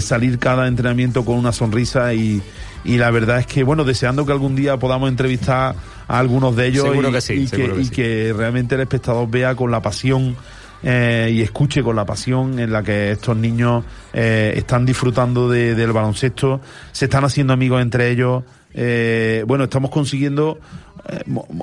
salir 0.00 0.38
cada 0.38 0.66
entrenamiento 0.66 1.24
con 1.24 1.36
una 1.36 1.52
sonrisa 1.52 2.14
y, 2.14 2.42
la 2.84 3.10
verdad 3.10 3.40
es 3.40 3.46
que, 3.46 3.64
bueno, 3.64 3.84
deseando 3.84 4.24
que 4.24 4.32
algún 4.32 4.56
día 4.56 4.78
podamos 4.78 5.10
entrevistar 5.10 5.74
a 6.08 6.18
algunos 6.18 6.56
de 6.56 6.68
ellos 6.68 6.86
y, 7.28 7.90
que, 7.90 8.32
realmente 8.34 8.76
el 8.76 8.80
espectador 8.80 9.28
vea 9.28 9.54
con 9.56 9.70
la 9.70 9.82
pasión 9.82 10.36
eh, 10.82 11.30
y 11.32 11.42
escuche 11.42 11.82
con 11.82 11.96
la 11.96 12.06
pasión 12.06 12.58
en 12.58 12.72
la 12.72 12.82
que 12.82 13.12
estos 13.12 13.36
niños 13.36 13.84
eh, 14.12 14.54
están 14.56 14.86
disfrutando 14.86 15.48
del 15.48 15.92
baloncesto, 15.92 16.60
se 16.92 17.04
están 17.04 17.24
haciendo 17.24 17.52
amigos 17.52 17.82
entre 17.82 18.10
ellos. 18.10 18.44
Eh, 18.72 19.44
bueno, 19.46 19.64
estamos 19.64 19.90
consiguiendo 19.90 20.58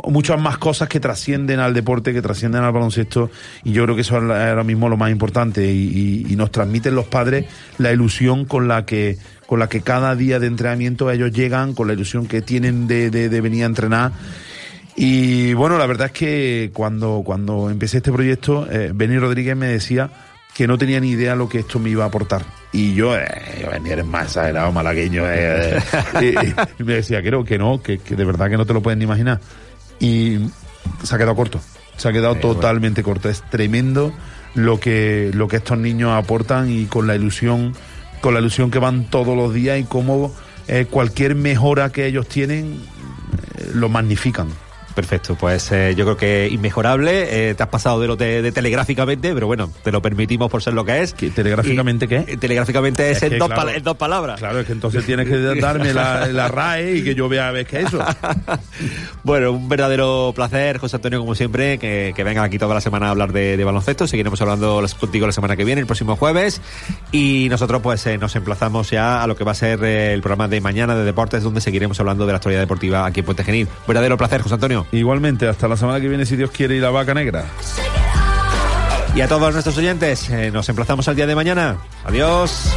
muchas 0.10 0.42
más 0.42 0.58
cosas 0.58 0.90
que 0.90 1.00
trascienden 1.00 1.60
al 1.60 1.74
deporte, 1.74 2.12
que 2.12 2.22
trascienden 2.22 2.64
al 2.64 2.74
baloncesto, 2.74 3.30
y 3.64 3.72
yo 3.72 3.84
creo 3.84 3.96
que 3.96 4.02
eso 4.02 4.18
es 4.18 4.24
ahora 4.24 4.64
mismo 4.64 4.90
lo 4.90 4.98
más 4.98 5.12
importante, 5.12 5.72
y, 5.72 6.36
nos 6.36 6.52
transmiten 6.52 6.94
los 6.94 7.06
padres 7.06 7.46
la 7.78 7.92
ilusión 7.92 8.46
con 8.46 8.68
la 8.68 8.86
que 8.86 9.18
con 9.48 9.60
la 9.60 9.70
que 9.70 9.82
cada 9.82 10.14
día 10.16 10.40
de 10.40 10.48
entrenamiento 10.48 11.10
ellos 11.10 11.32
llegan, 11.32 11.74
con 11.74 11.88
la 11.88 11.94
ilusión 11.94 12.28
que 12.28 12.42
tienen 12.42 12.86
de, 12.86 13.10
de 13.10 13.42
venir 13.42 13.64
a 13.64 13.68
entrenar 13.68 14.12
y 15.00 15.54
bueno, 15.54 15.78
la 15.78 15.86
verdad 15.86 16.08
es 16.08 16.12
que 16.12 16.72
cuando, 16.74 17.22
cuando 17.24 17.70
empecé 17.70 17.98
este 17.98 18.12
proyecto, 18.12 18.68
eh, 18.70 18.92
Benny 18.96 19.20
Rodríguez 19.20 19.56
me 19.56 19.68
decía 19.68 20.10
que 20.56 20.66
no 20.66 20.80
tenía 20.80 21.00
ni 21.00 21.12
idea 21.12 21.36
lo 21.36 21.48
que 21.48 21.60
esto 21.60 21.78
me 21.78 21.92
iba 21.92 22.04
a 22.04 22.08
aportar. 22.08 22.44
Y 22.72 22.96
yo, 22.96 23.16
eh, 23.16 23.28
Benny, 23.72 23.92
eres 23.92 24.08
más 24.08 24.26
exagerado, 24.26 24.72
malagueño. 24.72 25.24
Eh, 25.32 25.78
eh". 26.20 26.44
y, 26.80 26.84
me 26.84 26.96
decía, 26.96 27.22
creo 27.22 27.46
que 27.46 27.60
no, 27.60 27.80
que, 27.80 28.00
de 28.00 28.26
verdad 28.26 28.50
que 28.50 28.58
no 28.58 28.66
te 28.66 28.74
lo 28.74 28.82
pueden 28.82 28.98
ni 28.98 29.06
imaginar. 29.06 29.40
Y 30.00 30.40
se 31.04 31.14
ha 31.14 31.20
quedado 31.20 31.36
corto, 31.36 31.62
se 31.96 32.10
ha 32.10 32.12
quedado 32.12 32.34
totalmente 32.34 33.04
corto. 33.04 33.30
Es 33.30 33.44
tremendo 33.52 34.12
lo 34.56 34.80
que, 34.80 35.30
lo 35.32 35.48
que 35.48 35.58
estos 35.58 35.78
niños 35.78 36.12
aportan 36.14 36.72
y 36.72 36.86
con 36.86 37.06
la 37.06 37.16
ilusión, 37.16 37.76
con 38.20 38.34
la 38.34 38.40
ilusión 38.40 38.72
que 38.72 38.80
van 38.80 39.06
todos 39.12 39.38
los 39.38 39.54
días 39.54 39.80
y 39.80 39.84
cómo 39.84 40.34
cualquier 40.90 41.36
mejora 41.36 41.92
que 41.92 42.08
ellos 42.08 42.28
tienen 42.28 42.82
lo 43.76 43.90
magnifican. 43.90 44.48
Perfecto, 44.98 45.36
pues 45.36 45.72
eh, 45.72 45.94
yo 45.96 46.06
creo 46.06 46.18
que 46.18 46.50
inmejorable. 46.52 47.50
Eh, 47.50 47.54
te 47.54 47.62
has 47.62 47.70
pasado 47.70 48.02
de 48.02 48.08
lo 48.08 48.16
de, 48.16 48.52
telegráficamente, 48.52 49.32
pero 49.32 49.46
bueno, 49.46 49.72
te 49.84 49.92
lo 49.92 50.02
permitimos 50.02 50.50
por 50.50 50.64
ser 50.64 50.74
lo 50.74 50.86
que 50.86 51.04
es. 51.04 51.14
¿Telegráficamente 51.14 52.08
qué? 52.08 52.26
Eh, 52.28 52.38
telegráficamente 52.38 53.12
es, 53.12 53.22
en, 53.22 53.38
dos 53.38 53.52
dos 53.84 53.96
palabras. 53.96 54.40
Claro, 54.40 54.60
es 54.60 54.66
que 54.66 54.72
entonces 54.72 55.06
tienes 55.06 55.28
que 55.28 55.38
darme 55.38 55.94
la, 55.94 56.48
RAE 56.48 56.96
y 56.96 57.04
que 57.04 57.14
yo 57.14 57.30
vea 57.30 57.50
a 57.50 57.52
ver 57.52 57.68
qué 57.68 57.82
es 57.82 57.86
eso. 57.90 58.04
bueno, 59.24 59.52
un 59.52 59.70
verdadero 59.70 60.34
placer, 60.36 60.80
José 60.80 60.96
Antonio, 60.96 61.20
como 61.20 61.36
siempre, 61.36 61.78
que, 61.78 62.14
que 62.16 62.24
vengan 62.24 62.46
aquí 62.46 62.58
toda 62.58 62.74
la 62.74 62.82
semana 62.82 63.06
a 63.06 63.10
hablar 63.12 63.34
de, 63.34 63.64
baloncesto. 63.64 64.08
Seguiremos 64.08 64.42
hablando 64.42 64.84
contigo 65.00 65.28
la 65.28 65.32
semana 65.32 65.56
que 65.56 65.64
viene, 65.64 65.82
el 65.82 65.86
próximo 65.86 66.16
jueves. 66.16 66.60
Y 67.12 67.50
nosotros 67.52 67.84
pues 67.84 68.04
nos 68.20 68.36
emplazamos 68.36 68.90
ya 68.90 69.22
a 69.22 69.28
lo 69.28 69.36
que 69.36 69.44
va 69.44 69.52
a 69.52 69.56
ser 69.56 69.84
el 69.84 70.22
programa 70.22 70.48
de 70.48 70.60
mañana 70.60 70.96
de 70.96 71.04
deportes, 71.04 71.44
donde 71.44 71.62
seguiremos 71.62 72.00
hablando 72.00 72.26
de 72.26 72.32
la 72.32 72.38
actualidad 72.38 72.62
deportiva 72.62 73.06
aquí 73.06 73.20
en 73.20 73.28
Puente 73.28 73.44
Genil. 73.44 73.68
Verdadero 73.88 74.18
placer, 74.18 74.42
José 74.42 74.56
Antonio. 74.56 74.87
Igualmente, 74.92 75.48
hasta 75.48 75.68
la 75.68 75.78
semana 75.78 76.00
que 76.00 76.08
viene, 76.08 76.26
si 76.26 76.36
Dios 76.36 76.52
quiere, 76.52 76.76
y 76.76 76.80
la 76.80 76.90
vaca 76.90 77.14
negra. 77.14 77.46
Y 79.16 79.22
a 79.22 79.28
todos 79.28 79.52
nuestros 79.52 79.78
oyentes, 79.78 80.30
eh, 80.30 80.52
nos 80.52 80.70
emplazamos 80.70 81.08
al 81.08 81.16
día 81.16 81.26
de 81.26 81.36
mañana. 81.36 81.78
Adiós. 82.06 82.72